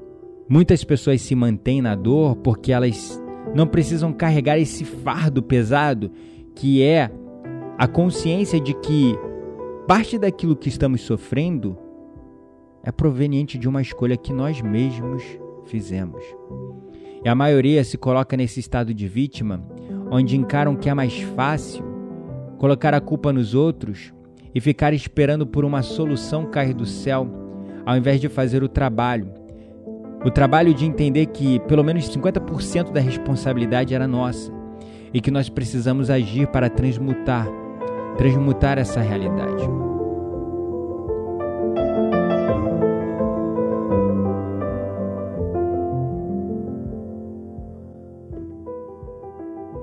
Muitas 0.51 0.83
pessoas 0.83 1.21
se 1.21 1.33
mantêm 1.33 1.81
na 1.81 1.95
dor 1.95 2.35
porque 2.35 2.73
elas 2.73 3.23
não 3.55 3.65
precisam 3.65 4.11
carregar 4.11 4.59
esse 4.59 4.83
fardo 4.83 5.41
pesado 5.41 6.11
que 6.53 6.83
é 6.83 7.09
a 7.77 7.87
consciência 7.87 8.59
de 8.59 8.73
que 8.73 9.17
parte 9.87 10.19
daquilo 10.19 10.53
que 10.53 10.67
estamos 10.67 11.03
sofrendo 11.03 11.77
é 12.83 12.91
proveniente 12.91 13.57
de 13.57 13.69
uma 13.69 13.81
escolha 13.81 14.17
que 14.17 14.33
nós 14.33 14.61
mesmos 14.61 15.23
fizemos. 15.67 16.21
E 17.23 17.29
a 17.29 17.33
maioria 17.33 17.81
se 17.85 17.97
coloca 17.97 18.35
nesse 18.35 18.59
estado 18.59 18.93
de 18.93 19.07
vítima, 19.07 19.65
onde 20.11 20.35
encaram 20.35 20.75
que 20.75 20.89
é 20.89 20.93
mais 20.93 21.17
fácil 21.21 21.81
colocar 22.57 22.93
a 22.93 22.99
culpa 22.99 23.31
nos 23.31 23.55
outros 23.55 24.13
e 24.53 24.59
ficar 24.59 24.91
esperando 24.91 25.47
por 25.47 25.63
uma 25.63 25.81
solução 25.81 26.45
cair 26.45 26.73
do 26.73 26.85
céu, 26.85 27.25
ao 27.85 27.95
invés 27.95 28.19
de 28.19 28.27
fazer 28.27 28.61
o 28.63 28.67
trabalho 28.67 29.39
o 30.23 30.29
trabalho 30.29 30.71
de 30.73 30.85
entender 30.85 31.25
que 31.27 31.59
pelo 31.61 31.83
menos 31.83 32.07
50% 32.09 32.91
da 32.91 32.99
responsabilidade 32.99 33.95
era 33.95 34.07
nossa 34.07 34.53
e 35.11 35.19
que 35.19 35.31
nós 35.31 35.49
precisamos 35.49 36.11
agir 36.11 36.47
para 36.47 36.69
transmutar, 36.69 37.47
transmutar 38.17 38.77
essa 38.77 39.01
realidade. 39.01 39.63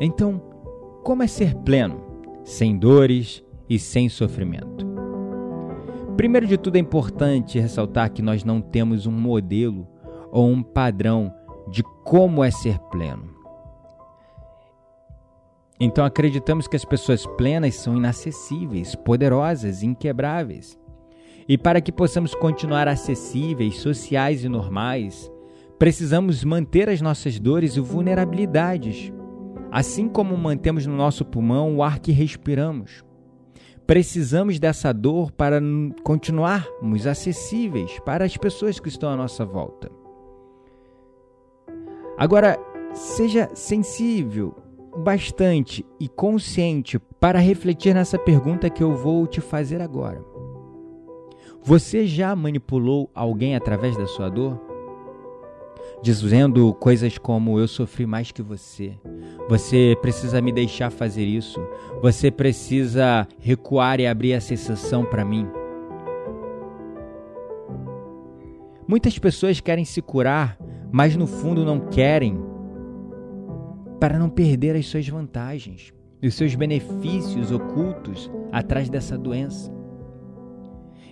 Então, 0.01 0.41
como 1.03 1.25
é 1.25 1.27
ser 1.27 1.57
pleno, 1.57 2.01
sem 2.45 2.79
dores 2.79 3.43
e 3.69 3.77
sem 3.77 4.09
sofrimento? 4.09 4.87
Primeiro 6.17 6.47
de 6.47 6.57
tudo, 6.57 6.77
é 6.77 6.79
importante 6.79 7.59
ressaltar 7.59 8.13
que 8.13 8.23
nós 8.23 8.45
não 8.45 8.61
temos 8.61 9.07
um 9.07 9.13
modelo 9.13 9.87
ou 10.31 10.49
um 10.49 10.63
padrão 10.63 11.33
de 11.69 11.83
como 12.05 12.43
é 12.43 12.51
ser 12.51 12.79
pleno. 12.91 13.39
Então 15.81 16.05
acreditamos 16.05 16.67
que 16.67 16.75
as 16.75 16.85
pessoas 16.85 17.25
plenas 17.25 17.77
são 17.77 17.97
inacessíveis, 17.97 18.95
poderosas, 18.97 19.83
inquebráveis. 19.83 20.79
E 21.49 21.57
para 21.57 21.81
que 21.81 21.93
possamos 21.93 22.35
continuar 22.35 22.89
acessíveis, 22.89 23.77
sociais 23.77 24.45
e 24.45 24.49
normais, 24.49 25.31
precisamos 25.79 26.43
manter 26.43 26.89
as 26.89 27.01
nossas 27.01 27.39
dores 27.39 27.77
e 27.77 27.81
vulnerabilidades, 27.81 29.13
assim 29.71 30.09
como 30.09 30.37
mantemos 30.37 30.85
no 30.85 30.97
nosso 30.97 31.25
pulmão 31.25 31.77
o 31.77 31.83
ar 31.83 32.01
que 32.01 32.11
respiramos. 32.11 33.05
Precisamos 33.87 34.59
dessa 34.59 34.93
dor 34.93 35.31
para 35.31 35.61
continuarmos 36.03 37.07
acessíveis 37.07 37.99
para 38.01 38.25
as 38.25 38.37
pessoas 38.37 38.79
que 38.79 38.89
estão 38.89 39.09
à 39.09 39.17
nossa 39.17 39.47
volta. 39.47 39.98
Agora, 42.19 42.59
seja 42.93 43.49
sensível 43.55 44.53
bastante 44.97 45.87
e 46.01 46.09
consciente 46.09 46.99
para 46.99 47.39
refletir 47.39 47.95
nessa 47.95 48.19
pergunta 48.19 48.69
que 48.69 48.83
eu 48.83 48.97
vou 48.97 49.25
te 49.25 49.41
fazer 49.41 49.81
agora. 49.81 50.21
Você 51.63 52.07
já 52.09 52.35
manipulou 52.35 53.09
alguém 53.15 53.55
através 53.55 53.97
da 53.97 54.07
sua 54.07 54.29
dor? 54.29 54.61
Dizendo 56.03 56.75
coisas 56.75 57.19
como: 57.19 57.59
Eu 57.59 57.69
sofri 57.69 58.05
mais 58.05 58.33
que 58.33 58.43
você. 58.43 58.95
Você 59.49 59.97
precisa 60.01 60.41
me 60.41 60.51
deixar 60.51 60.91
fazer 60.91 61.25
isso. 61.25 61.61
Você 62.03 62.33
precisa 62.33 63.29
recuar 63.39 64.01
e 64.01 64.07
abrir 64.09 64.33
essa 64.33 64.55
exceção 64.55 65.05
para 65.05 65.25
mim. 65.25 65.49
Muitas 68.89 69.19
pessoas 69.19 69.61
querem 69.61 69.85
se 69.85 70.01
curar, 70.01 70.59
mas 70.91 71.17
no 71.17 71.27
fundo 71.27 71.65
não 71.65 71.81
querem 71.81 72.39
para 74.01 74.19
não 74.19 74.29
perder 74.29 74.77
as 74.77 74.87
suas 74.87 75.09
vantagens 75.09 75.93
e 76.23 76.29
os 76.29 76.35
seus 76.35 76.55
benefícios 76.55 77.51
ocultos 77.51 78.31
atrás 78.53 78.89
dessa 78.89 79.17
doença. 79.17 79.73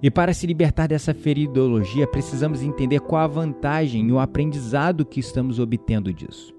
E 0.03 0.11
para 0.11 0.35
se 0.35 0.47
libertar 0.47 0.89
dessa 0.89 1.15
feridologia, 1.15 2.07
precisamos 2.07 2.62
entender 2.62 3.01
qual 3.01 3.23
a 3.23 3.27
vantagem 3.27 4.07
e 4.07 4.12
o 4.12 4.19
aprendizado 4.19 5.05
que 5.05 5.21
estamos 5.21 5.59
obtendo 5.59 6.12
disso. 6.12 6.55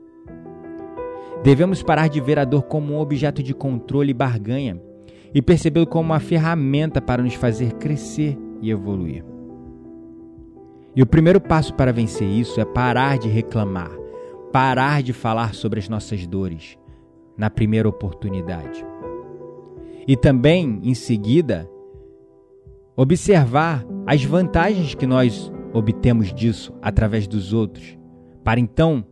Devemos 1.44 1.84
parar 1.84 2.08
de 2.08 2.20
ver 2.20 2.40
a 2.40 2.46
dor 2.46 2.64
como 2.64 2.94
um 2.94 3.00
objeto 3.00 3.44
de 3.44 3.54
controle 3.54 4.12
e 4.12 4.14
barganha 4.14 4.82
e 5.34 5.42
percebê-lo 5.42 5.86
como 5.86 6.10
uma 6.10 6.20
ferramenta 6.20 7.00
para 7.00 7.22
nos 7.22 7.36
fazer 7.36 7.74
crescer 7.74 8.38
e 8.62 8.72
evoluir. 8.72 9.24
E 10.98 11.02
o 11.04 11.06
primeiro 11.06 11.40
passo 11.40 11.76
para 11.76 11.94
vencer 11.94 12.28
isso 12.28 12.60
é 12.60 12.66
parar 12.66 13.20
de 13.20 13.30
reclamar, 13.30 13.92
parar 14.52 15.04
de 15.04 15.14
falar 15.14 15.54
sobre 15.54 15.80
as 15.80 15.88
nossas 15.88 16.26
dores 16.26 16.76
na 17.38 17.52
primeira 17.52 17.88
oportunidade. 17.88 18.84
E 20.08 20.18
também, 20.18 20.80
em 20.82 20.96
seguida, 20.96 21.70
observar 22.96 23.86
as 24.08 24.24
vantagens 24.24 24.96
que 24.96 25.06
nós 25.06 25.54
obtemos 25.72 26.34
disso 26.34 26.74
através 26.82 27.28
dos 27.28 27.54
outros, 27.54 27.96
para 28.44 28.60
então 28.60 29.06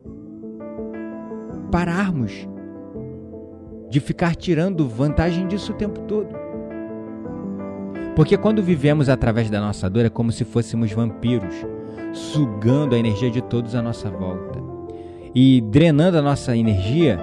pararmos 1.72 2.50
de 3.92 4.00
ficar 4.00 4.36
tirando 4.36 4.90
vantagem 4.90 5.46
disso 5.46 5.72
o 5.72 5.76
tempo 5.76 6.02
todo. 6.02 6.30
Porque 8.16 8.38
quando 8.38 8.64
vivemos 8.64 9.08
através 9.08 9.52
da 9.52 9.62
nossa 9.62 9.88
dor 9.88 10.06
é 10.06 10.10
como 10.10 10.32
se 10.32 10.44
fôssemos 10.46 10.92
vampiros, 10.92 11.54
sugando 12.16 12.96
a 12.96 12.98
energia 12.98 13.30
de 13.30 13.42
todos 13.42 13.76
à 13.76 13.82
nossa 13.82 14.10
volta 14.10 14.64
e 15.36 15.60
drenando 15.62 16.18
a 16.18 16.22
nossa 16.22 16.56
energia, 16.56 17.20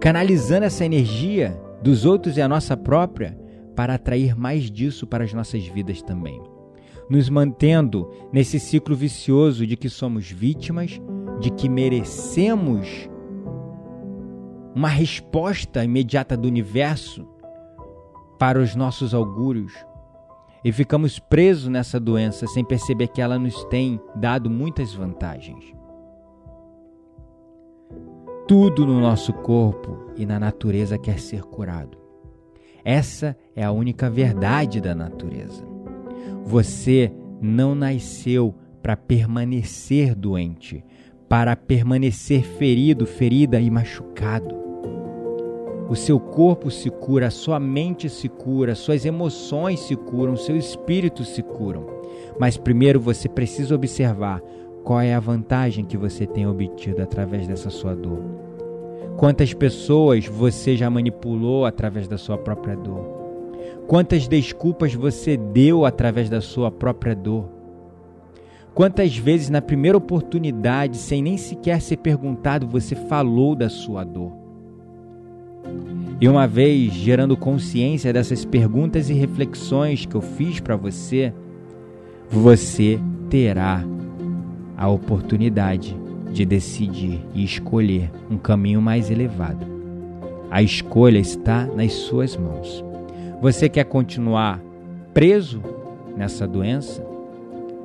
canalizando 0.00 0.64
essa 0.64 0.84
energia 0.84 1.60
dos 1.82 2.04
outros 2.04 2.36
e 2.36 2.40
a 2.40 2.48
nossa 2.48 2.76
própria 2.76 3.36
para 3.74 3.94
atrair 3.94 4.36
mais 4.36 4.70
disso 4.70 5.06
para 5.06 5.24
as 5.24 5.32
nossas 5.32 5.66
vidas 5.66 6.00
também. 6.00 6.40
Nos 7.10 7.28
mantendo 7.28 8.08
nesse 8.32 8.60
ciclo 8.60 8.94
vicioso 8.94 9.66
de 9.66 9.76
que 9.76 9.90
somos 9.90 10.30
vítimas, 10.30 11.00
de 11.40 11.50
que 11.50 11.68
merecemos 11.68 13.08
uma 14.74 14.88
resposta 14.88 15.84
imediata 15.84 16.36
do 16.36 16.48
universo 16.48 17.28
para 18.38 18.58
os 18.58 18.74
nossos 18.74 19.14
augúrios. 19.14 19.72
E 20.64 20.72
ficamos 20.72 21.18
presos 21.18 21.68
nessa 21.68 22.00
doença 22.00 22.46
sem 22.46 22.64
perceber 22.64 23.08
que 23.08 23.20
ela 23.20 23.38
nos 23.38 23.64
tem 23.64 24.00
dado 24.16 24.48
muitas 24.48 24.94
vantagens. 24.94 25.62
Tudo 28.48 28.86
no 28.86 29.00
nosso 29.00 29.32
corpo 29.32 30.10
e 30.16 30.24
na 30.24 30.40
natureza 30.40 30.98
quer 30.98 31.18
ser 31.20 31.42
curado. 31.42 31.98
Essa 32.82 33.36
é 33.54 33.62
a 33.62 33.72
única 33.72 34.08
verdade 34.08 34.80
da 34.80 34.94
natureza. 34.94 35.66
Você 36.44 37.12
não 37.40 37.74
nasceu 37.74 38.54
para 38.82 38.96
permanecer 38.96 40.14
doente, 40.14 40.84
para 41.28 41.56
permanecer 41.56 42.42
ferido, 42.42 43.06
ferida 43.06 43.58
e 43.58 43.70
machucado. 43.70 44.63
O 45.88 45.94
seu 45.94 46.18
corpo 46.18 46.70
se 46.70 46.88
cura, 46.88 47.26
a 47.26 47.30
sua 47.30 47.60
mente 47.60 48.08
se 48.08 48.26
cura, 48.28 48.74
suas 48.74 49.04
emoções 49.04 49.80
se 49.80 49.94
curam, 49.94 50.34
seu 50.34 50.56
espírito 50.56 51.24
se 51.24 51.42
curam. 51.42 51.86
Mas 52.38 52.56
primeiro 52.56 52.98
você 52.98 53.28
precisa 53.28 53.74
observar 53.74 54.40
qual 54.82 55.00
é 55.00 55.14
a 55.14 55.20
vantagem 55.20 55.84
que 55.84 55.96
você 55.96 56.26
tem 56.26 56.46
obtido 56.46 57.02
através 57.02 57.46
dessa 57.46 57.68
sua 57.68 57.94
dor? 57.94 58.18
Quantas 59.16 59.52
pessoas 59.52 60.26
você 60.26 60.76
já 60.76 60.88
manipulou 60.88 61.66
através 61.66 62.08
da 62.08 62.16
sua 62.16 62.38
própria 62.38 62.76
dor? 62.76 63.24
Quantas 63.86 64.26
desculpas 64.26 64.94
você 64.94 65.36
deu 65.36 65.84
através 65.84 66.30
da 66.30 66.40
sua 66.40 66.70
própria 66.70 67.14
dor? 67.14 67.48
Quantas 68.74 69.16
vezes, 69.16 69.50
na 69.50 69.62
primeira 69.62 69.96
oportunidade, 69.96 70.96
sem 70.96 71.22
nem 71.22 71.36
sequer 71.36 71.80
ser 71.80 71.98
perguntado, 71.98 72.66
você 72.66 72.94
falou 72.94 73.54
da 73.54 73.68
sua 73.68 74.02
dor? 74.02 74.43
E 76.20 76.28
uma 76.28 76.46
vez 76.46 76.92
gerando 76.92 77.36
consciência 77.36 78.12
dessas 78.12 78.44
perguntas 78.44 79.10
e 79.10 79.12
reflexões 79.14 80.06
que 80.06 80.14
eu 80.14 80.20
fiz 80.20 80.60
para 80.60 80.76
você, 80.76 81.32
você 82.30 82.98
terá 83.28 83.84
a 84.76 84.88
oportunidade 84.88 85.96
de 86.32 86.44
decidir 86.44 87.20
e 87.34 87.44
escolher 87.44 88.10
um 88.30 88.36
caminho 88.36 88.80
mais 88.80 89.10
elevado. 89.10 89.66
A 90.50 90.62
escolha 90.62 91.18
está 91.18 91.66
nas 91.66 91.92
suas 91.92 92.36
mãos. 92.36 92.84
Você 93.40 93.68
quer 93.68 93.84
continuar 93.84 94.60
preso 95.12 95.62
nessa 96.16 96.46
doença, 96.46 97.04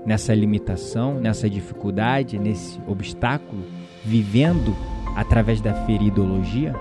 nessa 0.06 0.34
limitação, 0.34 1.16
nessa 1.20 1.50
dificuldade, 1.50 2.40
nesse 2.40 2.80
obstáculo, 2.88 3.64
vivendo 4.04 4.76
através 5.16 5.62
da 5.62 5.74
feridologia? 5.86 6.74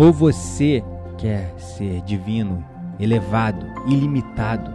Ou 0.00 0.14
você 0.14 0.82
quer 1.18 1.52
ser 1.58 2.00
divino, 2.00 2.64
elevado, 2.98 3.66
ilimitado, 3.86 4.70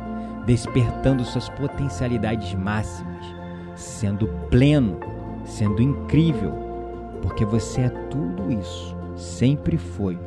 despertando 0.45 1.25
suas 1.25 1.49
potencialidades 1.49 2.53
máximas? 2.53 3.15
sendo 3.75 4.27
pleno, 4.49 4.99
sendo 5.43 5.81
incrível, 5.81 6.53
porque 7.23 7.43
você 7.43 7.81
é 7.81 7.89
tudo 7.89 8.51
isso, 8.51 8.95
sempre 9.17 9.77
foi. 9.77 10.17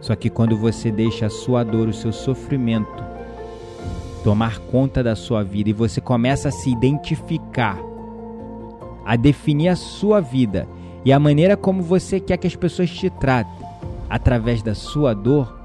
Só 0.00 0.16
que 0.16 0.30
quando 0.30 0.56
você 0.56 0.90
deixa 0.90 1.26
a 1.26 1.30
sua 1.30 1.62
dor, 1.62 1.88
o 1.88 1.92
seu 1.92 2.12
sofrimento 2.12 3.04
tomar 4.24 4.58
conta 4.60 5.02
da 5.02 5.14
sua 5.14 5.44
vida 5.44 5.70
e 5.70 5.74
você 5.74 6.00
começa 6.00 6.48
a 6.48 6.52
se 6.52 6.70
identificar, 6.70 7.78
a 9.04 9.14
definir 9.14 9.68
a 9.68 9.76
sua 9.76 10.20
vida 10.20 10.66
e 11.04 11.12
a 11.12 11.20
maneira 11.20 11.56
como 11.56 11.82
você 11.82 12.18
quer 12.18 12.38
que 12.38 12.46
as 12.46 12.56
pessoas 12.56 12.90
te 12.90 13.10
tratem 13.10 13.59
através 14.10 14.62
da 14.62 14.74
sua 14.74 15.14
dor, 15.14 15.56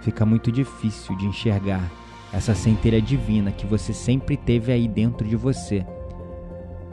fica 0.00 0.24
muito 0.24 0.50
difícil 0.50 1.16
de 1.16 1.26
enxergar 1.26 1.92
essa 2.32 2.54
centelha 2.54 3.00
divina 3.00 3.52
que 3.52 3.66
você 3.66 3.92
sempre 3.92 4.36
teve 4.36 4.72
aí 4.72 4.88
dentro 4.88 5.28
de 5.28 5.36
você, 5.36 5.86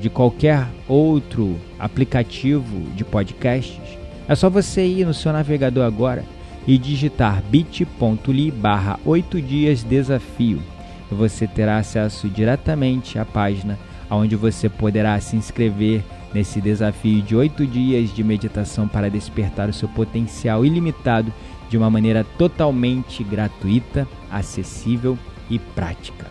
de 0.00 0.11
qualquer 0.11 0.66
outro 0.87 1.56
aplicativo 1.78 2.80
de 2.94 3.04
podcasts, 3.04 3.98
é 4.28 4.35
só 4.35 4.50
você 4.50 4.87
ir 4.87 5.06
no 5.06 5.14
seu 5.14 5.33
navegador 5.33 5.85
agora 5.85 6.24
e 6.66 6.76
digitar 6.76 7.42
bit.ly 7.50 8.50
barra 8.50 8.98
8 9.04 9.40
dias 9.40 9.83
desafio. 9.83 10.62
Você 11.11 11.46
terá 11.46 11.78
acesso 11.78 12.28
diretamente 12.28 13.18
à 13.18 13.24
página 13.24 13.78
onde 14.11 14.37
você 14.37 14.68
poderá 14.68 15.18
se 15.20 15.37
inscrever 15.37 16.02
nesse 16.33 16.61
desafio 16.61 17.22
de 17.22 17.35
8 17.35 17.66
dias 17.66 18.14
de 18.14 18.22
meditação 18.22 18.87
para 18.87 19.11
despertar 19.11 19.68
o 19.68 19.72
seu 19.72 19.88
potencial 19.88 20.64
ilimitado 20.64 21.33
de 21.68 21.76
uma 21.76 21.90
maneira 21.90 22.24
totalmente 22.37 23.22
gratuita, 23.24 24.06
acessível 24.30 25.18
e 25.50 25.58
prática. 25.58 26.26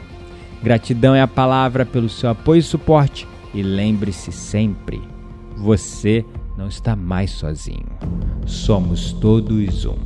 Gratidão 0.64 1.14
é 1.14 1.22
a 1.22 1.28
palavra 1.28 1.86
pelo 1.86 2.10
seu 2.10 2.30
apoio 2.30 2.60
e 2.60 2.64
suporte 2.64 3.28
e 3.54 3.62
lembre-se 3.62 4.32
sempre, 4.32 5.02
você 5.58 6.26
não 6.58 6.68
está 6.68 6.96
mais 6.96 7.32
sozinho. 7.32 7.88
Somos 8.46 9.14
todos 9.14 9.86
um. 9.86 9.98